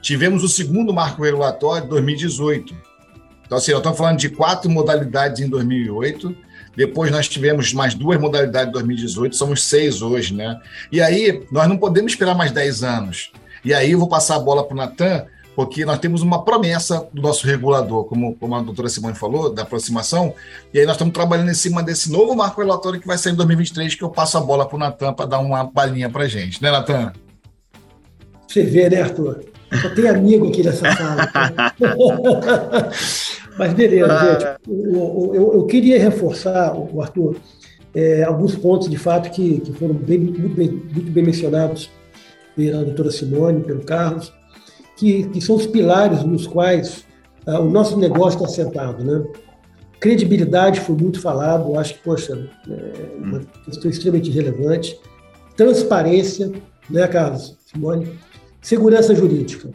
Tivemos 0.00 0.42
o 0.42 0.48
segundo 0.48 0.92
marco 0.92 1.22
regulatório 1.22 1.86
em 1.86 1.88
2018. 1.88 2.74
Então, 3.44 3.58
assim, 3.58 3.72
nós 3.72 3.80
estamos 3.80 3.98
falando 3.98 4.18
de 4.18 4.28
quatro 4.28 4.70
modalidades 4.70 5.40
em 5.40 5.48
2008. 5.48 6.36
Depois 6.76 7.10
nós 7.10 7.28
tivemos 7.28 7.72
mais 7.72 7.94
duas 7.94 8.20
modalidades 8.20 8.68
em 8.68 8.72
2018, 8.72 9.34
somos 9.34 9.64
seis 9.64 10.00
hoje, 10.00 10.32
né? 10.34 10.60
E 10.92 11.00
aí, 11.00 11.44
nós 11.50 11.66
não 11.66 11.76
podemos 11.76 12.12
esperar 12.12 12.34
mais 12.34 12.52
dez 12.52 12.84
anos. 12.84 13.32
E 13.64 13.74
aí, 13.74 13.92
eu 13.92 13.98
vou 13.98 14.08
passar 14.08 14.36
a 14.36 14.38
bola 14.38 14.62
para 14.62 14.74
o 14.74 14.76
Natan, 14.76 15.24
porque 15.58 15.84
nós 15.84 15.98
temos 15.98 16.22
uma 16.22 16.44
promessa 16.44 17.08
do 17.12 17.20
nosso 17.20 17.44
regulador, 17.44 18.04
como, 18.04 18.36
como 18.36 18.54
a 18.54 18.62
doutora 18.62 18.88
Simone 18.88 19.16
falou, 19.16 19.52
da 19.52 19.62
aproximação, 19.62 20.32
e 20.72 20.78
aí 20.78 20.86
nós 20.86 20.94
estamos 20.94 21.12
trabalhando 21.12 21.50
em 21.50 21.54
cima 21.54 21.82
desse 21.82 22.12
novo 22.12 22.32
marco 22.36 22.60
regulatório 22.60 23.00
que 23.00 23.06
vai 23.08 23.18
sair 23.18 23.32
em 23.32 23.34
2023, 23.34 23.96
que 23.96 24.04
eu 24.04 24.08
passo 24.08 24.38
a 24.38 24.40
bola 24.40 24.68
para 24.68 24.76
o 24.76 24.78
Natan 24.78 25.12
para 25.12 25.26
dar 25.26 25.40
uma 25.40 25.66
palhinha 25.66 26.08
para 26.08 26.22
a 26.22 26.28
gente, 26.28 26.62
né, 26.62 26.70
Natan? 26.70 27.12
Você 28.46 28.62
vê, 28.62 28.88
né, 28.88 29.02
Arthur? 29.02 29.46
Só 29.82 29.88
tem 29.96 30.08
amigo 30.08 30.46
aqui 30.46 30.62
nessa 30.62 30.92
sala. 30.94 31.28
Mas 33.58 33.74
beleza, 33.74 34.16
gente. 34.16 34.44
Eu, 34.94 35.32
eu, 35.34 35.54
eu, 35.54 35.66
queria 35.66 35.98
reforçar, 35.98 36.72
o 36.72 37.02
Arthur, 37.02 37.34
é, 37.96 38.22
alguns 38.22 38.54
pontos 38.54 38.88
de 38.88 38.96
fato 38.96 39.28
que, 39.32 39.58
que 39.58 39.72
foram 39.72 39.94
bem, 39.94 40.20
muito, 40.20 40.54
bem, 40.54 40.70
muito 40.70 41.10
bem 41.10 41.24
mencionados 41.24 41.90
pela 42.54 42.84
doutora 42.84 43.10
Simone, 43.10 43.64
pelo 43.64 43.80
Carlos 43.80 44.37
que, 44.98 45.28
que 45.28 45.40
são 45.40 45.56
os 45.56 45.66
pilares 45.66 46.24
nos 46.24 46.46
quais 46.46 47.04
uh, 47.46 47.60
o 47.60 47.70
nosso 47.70 47.96
negócio 47.96 48.42
está 48.42 48.48
sentado, 48.48 49.04
né? 49.04 49.24
Credibilidade 50.00 50.80
foi 50.80 50.96
muito 50.96 51.20
falado, 51.20 51.76
acho 51.78 51.94
que, 51.94 52.00
poxa, 52.00 52.48
é 52.68 53.16
uma 53.18 53.40
questão 53.64 53.90
extremamente 53.90 54.30
relevante. 54.30 54.98
Transparência, 55.56 56.52
né, 56.88 57.06
Carlos, 57.08 57.56
Simone? 57.66 58.08
Segurança 58.60 59.14
jurídica. 59.14 59.70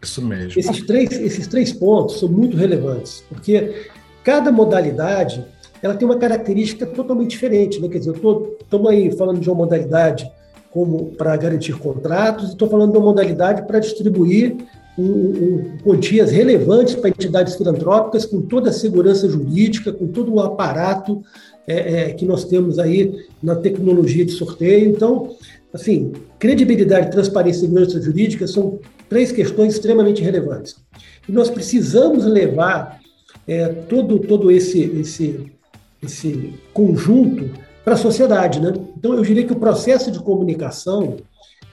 Isso 0.00 0.24
mesmo. 0.24 0.60
Esses 0.60 0.86
três, 0.86 1.10
esses 1.10 1.46
três 1.48 1.72
pontos 1.72 2.20
são 2.20 2.28
muito 2.28 2.56
relevantes, 2.56 3.24
porque 3.28 3.88
cada 4.22 4.52
modalidade 4.52 5.44
ela 5.82 5.94
tem 5.94 6.06
uma 6.06 6.18
característica 6.18 6.86
totalmente 6.86 7.30
diferente. 7.30 7.80
Né? 7.80 7.88
Quer 7.88 7.98
dizer, 7.98 8.14
estamos 8.14 8.90
aí 8.90 9.10
falando 9.16 9.40
de 9.40 9.48
uma 9.48 9.56
modalidade 9.56 10.30
como 10.70 11.12
para 11.16 11.36
garantir 11.36 11.72
contratos, 11.78 12.50
estou 12.50 12.68
falando 12.68 12.92
de 12.92 12.98
uma 12.98 13.06
modalidade 13.06 13.66
para 13.66 13.78
distribuir 13.78 14.56
um, 14.98 15.02
um, 15.02 15.76
quantias 15.82 16.30
relevantes 16.30 16.96
para 16.96 17.08
entidades 17.08 17.54
filantrópicas, 17.54 18.26
com 18.26 18.42
toda 18.42 18.70
a 18.70 18.72
segurança 18.72 19.28
jurídica, 19.28 19.92
com 19.92 20.08
todo 20.08 20.34
o 20.34 20.40
aparato 20.40 21.22
é, 21.66 22.10
é, 22.10 22.12
que 22.12 22.24
nós 22.24 22.44
temos 22.44 22.78
aí 22.78 23.14
na 23.42 23.54
tecnologia 23.54 24.24
de 24.24 24.32
sorteio. 24.32 24.90
Então, 24.90 25.36
assim, 25.72 26.12
credibilidade, 26.38 27.10
transparência 27.10 27.60
e 27.60 27.68
segurança 27.68 28.02
jurídica 28.02 28.46
são 28.46 28.80
três 29.08 29.30
questões 29.30 29.74
extremamente 29.74 30.22
relevantes. 30.22 30.76
E 31.28 31.32
nós 31.32 31.48
precisamos 31.48 32.24
levar 32.24 33.00
é, 33.46 33.68
todo, 33.68 34.18
todo 34.18 34.50
esse, 34.50 34.80
esse, 34.82 35.46
esse 36.02 36.54
conjunto 36.72 37.50
para 37.84 37.94
a 37.94 37.98
sociedade. 37.98 38.60
Né? 38.60 38.72
Então, 38.98 39.14
eu 39.14 39.22
diria 39.22 39.46
que 39.46 39.52
o 39.52 39.60
processo 39.60 40.10
de 40.10 40.18
comunicação 40.18 41.18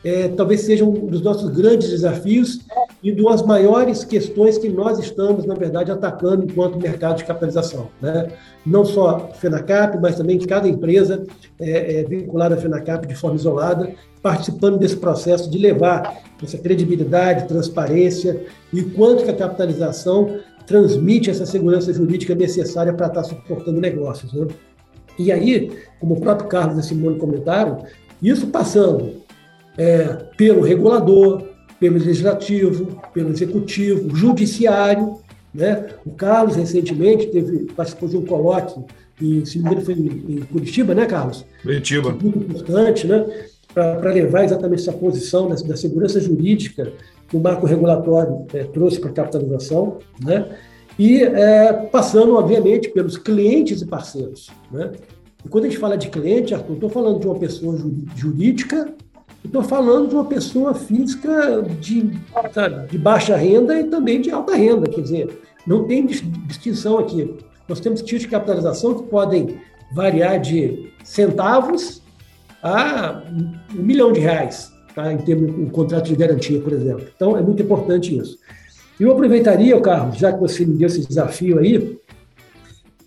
é, 0.04 0.28
talvez 0.28 0.62
seja 0.62 0.86
um 0.86 1.08
dos 1.08 1.24
nossos 1.24 1.50
grandes 1.50 1.90
desafios 1.90 2.60
e 3.02 3.12
das 3.12 3.42
maiores 3.42 4.04
questões 4.04 4.60
que 4.60 4.70
nós 4.70 5.00
estamos, 5.00 5.44
na 5.44 5.56
verdade, 5.56 5.92
atacando 5.92 6.46
enquanto 6.46 6.80
mercado 6.80 7.18
de 7.18 7.26
capitalização. 7.26 7.88
Né? 8.00 8.28
Não 8.64 8.86
só 8.86 9.32
FENACAP, 9.40 9.98
mas 10.00 10.18
também 10.18 10.38
cada 10.38 10.68
empresa 10.70 11.24
é, 11.60 12.02
é, 12.02 12.04
vinculada 12.04 12.54
à 12.54 12.58
FENACAP 12.60 13.08
de 13.08 13.16
forma 13.16 13.38
isolada, 13.38 13.92
participando 14.22 14.78
desse 14.78 14.98
processo 14.98 15.50
de 15.50 15.58
levar 15.58 16.22
essa 16.44 16.60
credibilidade, 16.60 17.48
transparência 17.48 18.46
e 18.72 18.84
quanto 18.84 19.24
que 19.24 19.32
a 19.32 19.36
capitalização 19.36 20.38
transmite 20.68 21.32
essa 21.32 21.48
segurança 21.48 21.92
jurídica 21.92 22.36
necessária 22.36 22.94
para 22.94 23.08
estar 23.08 23.24
suportando 23.24 23.82
negócios. 23.82 24.32
Né? 24.32 24.46
E 25.17 25.32
aí, 25.32 25.71
como 25.99 26.15
o 26.15 26.21
próprio 26.21 26.47
Carlos 26.47 26.84
e 26.84 26.88
Simone 26.88 27.17
comentaram, 27.17 27.84
isso 28.21 28.47
passando 28.47 29.13
é, 29.78 30.08
pelo 30.38 30.62
regulador, 30.62 31.43
pelo 31.80 31.97
legislativo, 31.97 33.01
pelo 33.13 33.30
executivo, 33.30 34.15
judiciário. 34.15 35.19
Né? 35.54 35.88
O 36.06 36.12
Carlos, 36.12 36.56
recentemente, 36.56 37.28
teve, 37.28 37.65
participou 37.73 38.10
de 38.10 38.17
um 38.17 38.25
colóquio, 38.25 38.86
em, 39.21 39.45
se 39.45 39.58
não 39.60 39.65
me 39.65 39.71
engano, 39.71 39.86
foi 39.86 39.93
em, 39.93 40.41
Curitiba, 40.51 40.93
né, 40.93 41.06
Carlos? 41.06 41.45
Curitiba. 41.62 42.12
Muito 42.12 42.39
importante, 42.39 43.08
né? 43.08 43.25
para 43.73 44.13
levar 44.13 44.45
exatamente 44.45 44.82
essa 44.82 44.93
posição 44.93 45.49
da, 45.49 45.56
da, 45.56 45.75
segurança 45.75 46.17
jurídica 46.21 46.93
que 47.28 47.36
o 47.36 47.41
marco 47.41 47.65
regulatório 47.65 48.45
é, 48.54 48.63
trouxe 48.63 49.01
para 49.01 49.10
a 49.10 49.13
capitalização, 49.13 49.97
né? 50.23 50.47
E 50.98 51.24
é, 51.24 51.74
passando, 51.74 52.36
obviamente, 52.36 52.90
pelos 52.90 53.18
clientes 53.18 53.82
e 53.82 53.86
parceiros. 53.86 54.50
Né? 54.72 54.92
E 55.44 55.50
quando 55.50 55.66
a 55.66 55.68
gente 55.68 55.80
fala 55.80 55.98
de 55.98 56.10
cliente, 56.10 56.54
Arthur, 56.54 56.74
estou 56.74 56.90
falando 56.90 57.20
de 57.20 57.28
uma 57.28 57.36
pessoa 57.36 57.78
jurídica 58.16 58.94
Estou 59.46 59.64
falando 59.64 60.10
de 60.10 60.16
uma 60.16 60.26
pessoa 60.26 60.74
física 60.74 61.62
de, 61.80 62.12
de 62.90 62.98
baixa 62.98 63.38
renda 63.38 63.80
e 63.80 63.84
também 63.86 64.20
de 64.20 64.32
alta 64.32 64.56
renda, 64.56 64.90
quer 64.90 65.02
dizer, 65.02 65.40
não 65.68 65.86
tem 65.86 66.06
distinção 66.06 66.98
aqui. 66.98 67.36
Nós 67.70 67.80
temos 67.80 68.02
tipos 68.02 68.24
de 68.24 68.28
capitalização 68.28 68.96
que 68.96 69.04
podem 69.04 69.60
variar 69.94 70.40
de 70.40 70.92
centavos 71.04 72.02
a 72.62 73.24
um 73.78 73.84
milhão 73.84 74.12
de 74.12 74.20
reais, 74.20 74.74
tá? 74.96 75.14
em 75.14 75.18
termos 75.18 75.54
de 75.54 75.62
um 75.62 75.70
contrato 75.70 76.08
de 76.08 76.16
garantia, 76.16 76.60
por 76.60 76.74
exemplo. 76.74 77.06
Então, 77.16 77.38
é 77.38 77.42
muito 77.42 77.62
importante 77.62 78.18
isso. 78.18 78.40
Eu 79.00 79.12
aproveitaria, 79.12 79.80
Carlos, 79.82 80.18
já 80.18 80.32
que 80.32 80.40
você 80.40 80.66
me 80.66 80.78
deu 80.78 80.88
esse 80.88 81.06
desafio 81.06 81.60
aí, 81.60 81.98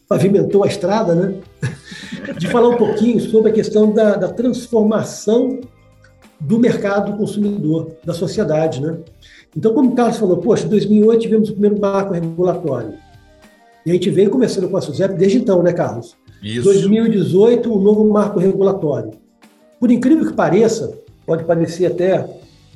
pavimentou 0.09 0.65
a 0.65 0.67
estrada, 0.67 1.15
né? 1.15 1.35
de 2.39 2.47
falar 2.49 2.69
um 2.69 2.77
pouquinho 2.77 3.21
sobre 3.21 3.51
a 3.51 3.55
questão 3.55 3.91
da, 3.93 4.17
da 4.17 4.29
transformação 4.29 5.61
do 6.41 6.59
mercado 6.59 7.17
consumidor, 7.17 7.93
da 8.05 8.15
sociedade. 8.15 8.81
Né? 8.81 8.99
Então, 9.57 9.75
como 9.75 9.91
o 9.91 9.95
Carlos 9.95 10.19
falou, 10.19 10.37
poxa, 10.37 10.67
em 10.67 10.69
2008 10.69 11.21
tivemos 11.21 11.49
o 11.49 11.53
primeiro 11.53 11.81
marco 11.81 12.13
regulatório. 12.13 12.95
E 13.85 13.91
a 13.91 13.95
gente 13.95 14.11
vem 14.11 14.29
começando 14.29 14.69
com 14.69 14.77
a 14.77 14.81
SUSEP 14.81 15.15
desde 15.15 15.39
então, 15.39 15.63
né, 15.63 15.73
Carlos? 15.73 16.17
Isso. 16.43 16.65
2018, 16.65 17.73
o 17.73 17.81
novo 17.81 18.09
marco 18.09 18.39
regulatório. 18.39 19.13
Por 19.81 19.91
incrível 19.91 20.27
que 20.27 20.35
pareça, 20.35 20.99
pode 21.27 21.45
parecer 21.45 21.87
até 21.87 22.25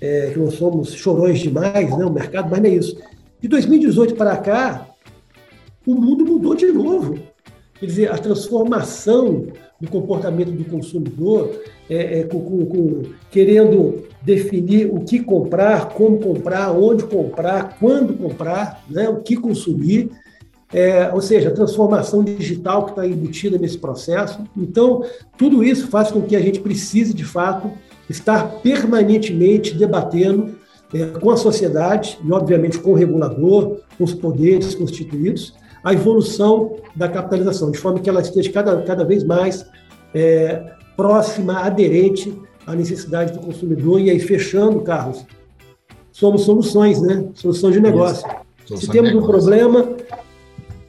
é, 0.03 0.31
que 0.33 0.39
nós 0.41 0.55
somos 0.55 0.93
chorões 0.93 1.39
demais, 1.39 1.97
né, 1.97 2.05
o 2.05 2.13
mercado, 2.13 2.51
mas 2.51 2.61
não 2.61 2.69
é 2.69 2.75
isso. 2.75 2.99
De 3.41 3.47
2018 3.47 4.17
para 4.17 4.37
cá, 4.37 4.89
o 5.87 5.95
mundo 5.95 6.27
mudou 6.27 6.57
de 6.57 6.67
novo. 6.67 7.21
Quer 7.79 7.87
dizer, 7.87 8.13
a 8.13 8.19
transformação 8.19 9.47
do 9.81 9.89
comportamento 9.89 10.51
do 10.51 10.65
consumidor, 10.65 11.63
é, 11.89 12.21
é, 12.21 12.25
com, 12.25 12.41
com, 12.41 12.67
com, 12.67 13.03
querendo 13.31 14.05
definir 14.23 14.93
o 14.93 15.01
que 15.01 15.21
comprar, 15.21 15.91
como 15.91 16.19
comprar, 16.19 16.73
onde 16.73 17.05
comprar, 17.05 17.77
quando 17.79 18.15
comprar, 18.15 18.85
né, 18.91 19.09
o 19.09 19.21
que 19.21 19.37
consumir, 19.37 20.11
é, 20.73 21.13
ou 21.13 21.21
seja, 21.21 21.49
a 21.49 21.55
transformação 21.55 22.25
digital 22.25 22.87
que 22.87 22.91
está 22.93 23.07
embutida 23.07 23.57
nesse 23.57 23.79
processo. 23.79 24.43
Então, 24.57 25.05
tudo 25.37 25.63
isso 25.63 25.87
faz 25.89 26.11
com 26.11 26.23
que 26.23 26.35
a 26.35 26.41
gente 26.41 26.61
precise, 26.61 27.15
de 27.15 27.25
fato, 27.25 27.71
estar 28.13 28.61
permanentemente 28.63 29.75
debatendo 29.75 30.55
é, 30.95 31.07
com 31.07 31.31
a 31.31 31.37
sociedade 31.37 32.19
e, 32.23 32.33
obviamente, 32.33 32.79
com 32.79 32.93
o 32.93 32.95
regulador, 32.95 33.79
com 33.97 34.05
os 34.05 34.15
poderes 34.15 34.75
constituídos, 34.75 35.55
a 35.83 35.93
evolução 35.93 36.77
da 36.95 37.09
capitalização, 37.09 37.71
de 37.71 37.79
forma 37.79 37.99
que 37.99 38.09
ela 38.09 38.21
esteja 38.21 38.53
cada, 38.53 38.83
cada 38.83 39.05
vez 39.05 39.25
mais 39.25 39.67
é, 40.15 40.63
próxima, 40.97 41.59
aderente 41.61 42.39
à 42.67 42.75
necessidade 42.75 43.33
do 43.33 43.41
consumidor. 43.41 44.01
E 44.01 44.11
aí, 44.11 44.21
fechando, 44.21 44.81
Carlos, 44.83 45.25
somos 46.13 46.43
soluções, 46.43 47.01
né? 47.01 47.27
Solução 47.35 47.71
de 47.71 47.81
negócio. 47.81 48.29
Se 48.77 48.89
temos 48.89 49.13
um 49.15 49.27
problema, 49.27 49.97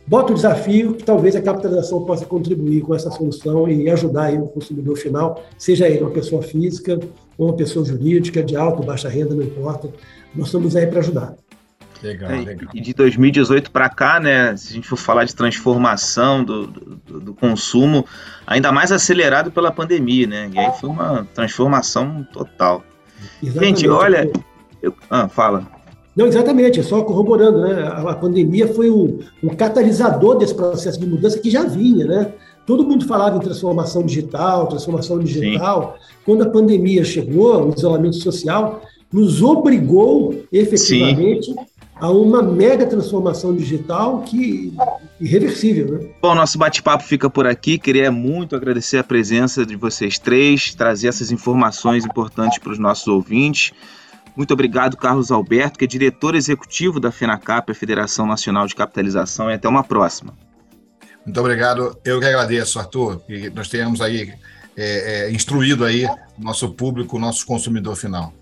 bota 0.06 0.32
o 0.32 0.36
desafio 0.36 0.94
que 0.94 1.04
talvez 1.04 1.36
a 1.36 1.42
capitalização 1.42 2.04
possa 2.06 2.26
contribuir 2.26 2.82
com 2.82 2.94
essa 2.94 3.10
solução 3.12 3.68
e 3.68 3.90
ajudar 3.90 4.26
aí 4.26 4.38
o 4.38 4.48
consumidor 4.48 4.98
final, 4.98 5.44
seja 5.58 5.88
ele 5.88 6.02
uma 6.02 6.12
pessoa 6.12 6.42
física 6.42 7.00
ou 7.38 7.48
uma 7.48 7.56
pessoa 7.56 7.86
jurídica, 7.86 8.44
de 8.44 8.56
alta 8.56 8.80
ou 8.80 8.86
baixa 8.86 9.10
renda, 9.10 9.34
não 9.34 9.44
importa. 9.44 9.90
Nós 10.36 10.48
estamos 10.48 10.76
aí 10.76 10.88
para 10.88 11.00
ajudar. 11.00 11.36
Legal, 12.04 12.32
é, 12.32 12.42
legal. 12.42 12.70
E 12.74 12.82
de 12.82 12.94
2018 12.94 13.72
para 13.72 13.88
cá, 13.88 14.20
né, 14.20 14.56
se 14.58 14.72
a 14.72 14.74
gente 14.74 14.88
for 14.88 14.98
falar 14.98 15.24
de 15.24 15.34
transformação 15.34 16.44
do, 16.44 16.68
do, 16.68 17.20
do, 17.22 17.34
consumo, 17.34 18.06
ainda 18.46 18.74
mais 18.74 18.92
acelerado 18.92 19.52
pela 19.52 19.72
pandemia, 19.72 20.28
né? 20.28 20.52
E 20.54 20.60
aí 20.60 20.72
foi 20.80 20.90
uma 20.90 21.26
transformação 21.34 22.28
total. 22.34 22.84
Exatamente. 23.42 23.82
Gente, 23.82 23.90
olha. 23.90 24.30
Eu, 24.82 24.94
ah, 25.10 25.30
fala. 25.30 25.66
Não, 26.16 26.28
exatamente, 26.28 26.80
é 26.80 26.84
só 26.84 27.02
corroborando, 27.02 27.62
né? 27.62 27.88
A, 27.88 28.14
pandemia 28.14 28.68
foi 28.68 28.90
um, 28.90 29.20
um, 29.42 29.50
catalisador 29.50 30.38
desse 30.38 30.54
processo 30.54 31.00
de 31.00 31.08
mudança 31.08 31.40
que 31.40 31.50
já 31.50 31.64
vinha, 31.64 32.06
né? 32.06 32.34
Todo 32.66 32.86
mundo 32.88 33.06
falava 33.06 33.38
em 33.38 33.40
transformação 33.40 34.04
digital, 34.04 34.68
transformação 34.68 35.20
digital. 35.20 35.98
Sim. 35.98 36.06
Quando 36.26 36.44
a 36.44 36.50
pandemia 36.50 37.04
chegou, 37.04 37.68
o 37.68 37.74
isolamento 37.76 38.16
social 38.18 38.82
nos 39.12 39.42
obrigou 39.42 40.36
efetivamente 40.52 41.52
Sim 41.52 41.74
a 42.04 42.10
uma 42.10 42.42
mega 42.42 42.86
transformação 42.86 43.56
digital 43.56 44.24
que 44.24 44.74
irreversível, 45.22 45.94
né? 45.94 46.10
Bom, 46.22 46.36
nosso 46.36 46.58
bate-papo 46.58 47.04
fica 47.04 47.30
por 47.30 47.48
aqui. 47.48 47.78
Queria 47.78 48.12
muito 48.12 48.58
agradecer 48.58 48.98
a 48.98 49.04
presença 49.06 49.66
de 49.66 49.78
vocês 49.78 50.20
três, 50.20 50.74
trazer 50.74 51.08
essas 51.08 51.32
informações 51.32 52.04
importantes 52.04 52.58
para 52.58 52.74
os 52.74 52.78
nossos 52.78 53.08
ouvintes. 53.08 53.72
Muito 54.36 54.52
obrigado, 54.52 54.98
Carlos 54.98 55.32
Alberto, 55.32 55.78
que 55.78 55.86
é 55.86 55.88
diretor 55.88 56.36
executivo 56.36 57.00
da 57.00 57.12
FENACAP, 57.12 57.72
a 57.72 57.76
Federação 57.76 58.26
Nacional 58.26 58.66
de 58.66 58.76
Capitalização, 58.76 59.50
e 59.50 59.54
até 59.54 59.70
uma 59.70 59.84
próxima. 59.84 60.34
Muito 61.24 61.40
obrigado. 61.40 61.98
Eu 62.04 62.20
que 62.20 62.26
agradeço, 62.26 62.80
Arthur, 62.80 63.20
que 63.22 63.50
nós 63.52 63.70
tenhamos 63.70 64.02
aí 64.02 64.34
é, 64.76 65.28
é, 65.28 65.32
instruído 65.32 65.86
aí 65.86 66.08
nosso 66.38 66.74
público, 66.74 67.20
nosso 67.20 67.46
consumidor 67.46 67.96
final. 67.96 68.34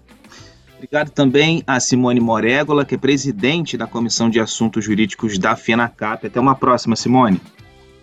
Obrigado 0.78 1.12
também 1.12 1.62
a 1.68 1.80
Simone 1.80 2.20
Morégola, 2.20 2.84
que 2.84 2.96
é 2.96 2.98
presidente 2.98 3.78
da 3.78 3.86
Comissão 3.86 4.30
de 4.30 4.40
Assuntos 4.40 4.84
Jurídicos 4.84 5.38
da 5.38 5.56
FENACAP. 5.56 6.26
Até 6.26 6.40
uma 6.40 6.56
próxima, 6.56 6.96
Simone. 6.96 7.40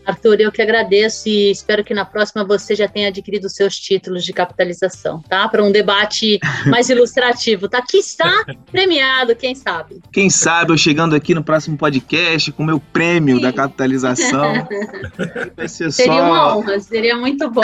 Arthur, 0.08 0.40
eu 0.40 0.50
que 0.50 0.62
agradeço 0.62 1.28
e 1.28 1.50
espero 1.50 1.84
que 1.84 1.92
na 1.92 2.04
próxima 2.04 2.42
você 2.42 2.74
já 2.74 2.88
tenha 2.88 3.08
adquirido 3.08 3.44
os 3.44 3.52
seus 3.52 3.78
títulos 3.78 4.24
de 4.24 4.32
capitalização, 4.32 5.22
tá? 5.28 5.46
Para 5.48 5.62
um 5.62 5.70
debate 5.70 6.38
mais 6.66 6.88
ilustrativo. 6.88 7.68
Tá 7.68 7.78
aqui 7.78 7.98
está 7.98 8.44
premiado, 8.72 9.36
quem 9.36 9.54
sabe? 9.54 10.00
Quem 10.10 10.30
sabe 10.30 10.72
eu 10.72 10.78
chegando 10.78 11.14
aqui 11.14 11.34
no 11.34 11.44
próximo 11.44 11.76
podcast 11.76 12.50
com 12.52 12.62
o 12.62 12.66
meu 12.66 12.80
prêmio 12.80 13.36
Sim. 13.36 13.42
da 13.42 13.52
capitalização. 13.52 14.66
Vai 15.54 15.68
ser 15.68 15.92
seria 15.92 16.12
só... 16.12 16.24
uma 16.24 16.56
honra, 16.56 16.80
seria 16.80 17.16
muito 17.16 17.50
bom. 17.50 17.62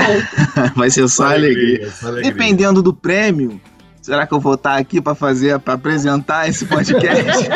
Vai 0.76 0.90
ser 0.90 1.08
só, 1.08 1.28
alegria. 1.28 1.90
Só 1.90 2.08
alegria. 2.08 2.30
Dependendo 2.30 2.82
do 2.82 2.92
prêmio, 2.92 3.58
Será 4.04 4.26
que 4.26 4.34
eu 4.34 4.38
vou 4.38 4.52
estar 4.52 4.76
aqui 4.76 5.00
para 5.00 5.14
fazer, 5.14 5.58
para 5.58 5.72
apresentar 5.72 6.46
esse 6.46 6.66
podcast? 6.66 7.48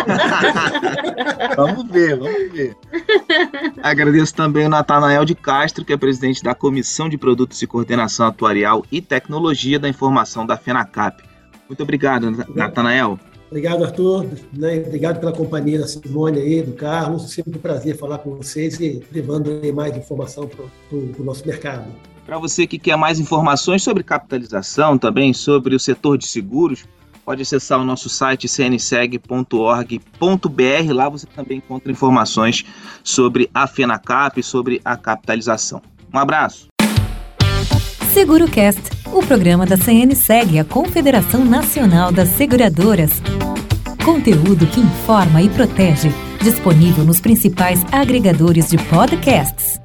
vamos 1.54 1.90
ver, 1.90 2.18
vamos 2.18 2.52
ver. 2.52 2.74
Agradeço 3.82 4.34
também 4.34 4.64
o 4.64 4.70
Natanael 4.70 5.26
de 5.26 5.34
Castro, 5.34 5.84
que 5.84 5.92
é 5.92 5.96
presidente 5.98 6.42
da 6.42 6.54
Comissão 6.54 7.06
de 7.06 7.18
Produtos 7.18 7.60
e 7.60 7.66
Coordenação 7.66 8.26
Atuarial 8.26 8.82
e 8.90 9.02
Tecnologia 9.02 9.78
da 9.78 9.90
Informação 9.90 10.46
da 10.46 10.56
FENACAP. 10.56 11.22
Muito 11.68 11.82
obrigado, 11.82 12.30
Natanael. 12.54 13.20
Obrigado, 13.48 13.84
Arthur. 13.84 14.26
Né? 14.50 14.82
Obrigado 14.86 15.20
pela 15.20 15.32
companhia 15.32 15.78
da 15.78 15.86
Simone 15.86 16.38
aí, 16.38 16.62
do 16.62 16.72
Carlos. 16.72 17.30
Sempre 17.30 17.58
um 17.58 17.60
prazer 17.60 17.94
falar 17.98 18.16
com 18.20 18.34
vocês 18.34 18.80
e 18.80 19.04
levando 19.12 19.50
mais 19.74 19.94
informação 19.94 20.48
para 20.48 20.64
o 20.96 21.22
nosso 21.22 21.46
mercado. 21.46 21.84
Para 22.28 22.36
você 22.36 22.66
que 22.66 22.78
quer 22.78 22.94
mais 22.94 23.18
informações 23.18 23.82
sobre 23.82 24.02
capitalização, 24.02 24.98
também 24.98 25.32
sobre 25.32 25.74
o 25.74 25.80
setor 25.80 26.18
de 26.18 26.26
seguros, 26.26 26.84
pode 27.24 27.40
acessar 27.40 27.80
o 27.80 27.84
nosso 27.86 28.10
site 28.10 28.46
cnseg.org.br. 28.46 29.18
Lá 30.92 31.08
você 31.08 31.26
também 31.26 31.56
encontra 31.56 31.90
informações 31.90 32.66
sobre 33.02 33.48
a 33.54 33.66
FenaCap 33.66 34.38
e 34.38 34.42
sobre 34.42 34.78
a 34.84 34.94
capitalização. 34.94 35.80
Um 36.12 36.18
abraço. 36.18 36.66
SeguroCast, 38.12 38.82
o 39.06 39.22
programa 39.22 39.64
da 39.64 39.78
CNSEG, 39.78 40.58
a 40.58 40.64
Confederação 40.66 41.46
Nacional 41.46 42.12
das 42.12 42.28
Seguradoras. 42.28 43.22
Conteúdo 44.04 44.66
que 44.66 44.80
informa 44.80 45.40
e 45.40 45.48
protege. 45.48 46.10
Disponível 46.42 47.04
nos 47.04 47.22
principais 47.22 47.82
agregadores 47.90 48.68
de 48.68 48.76
podcasts. 48.76 49.80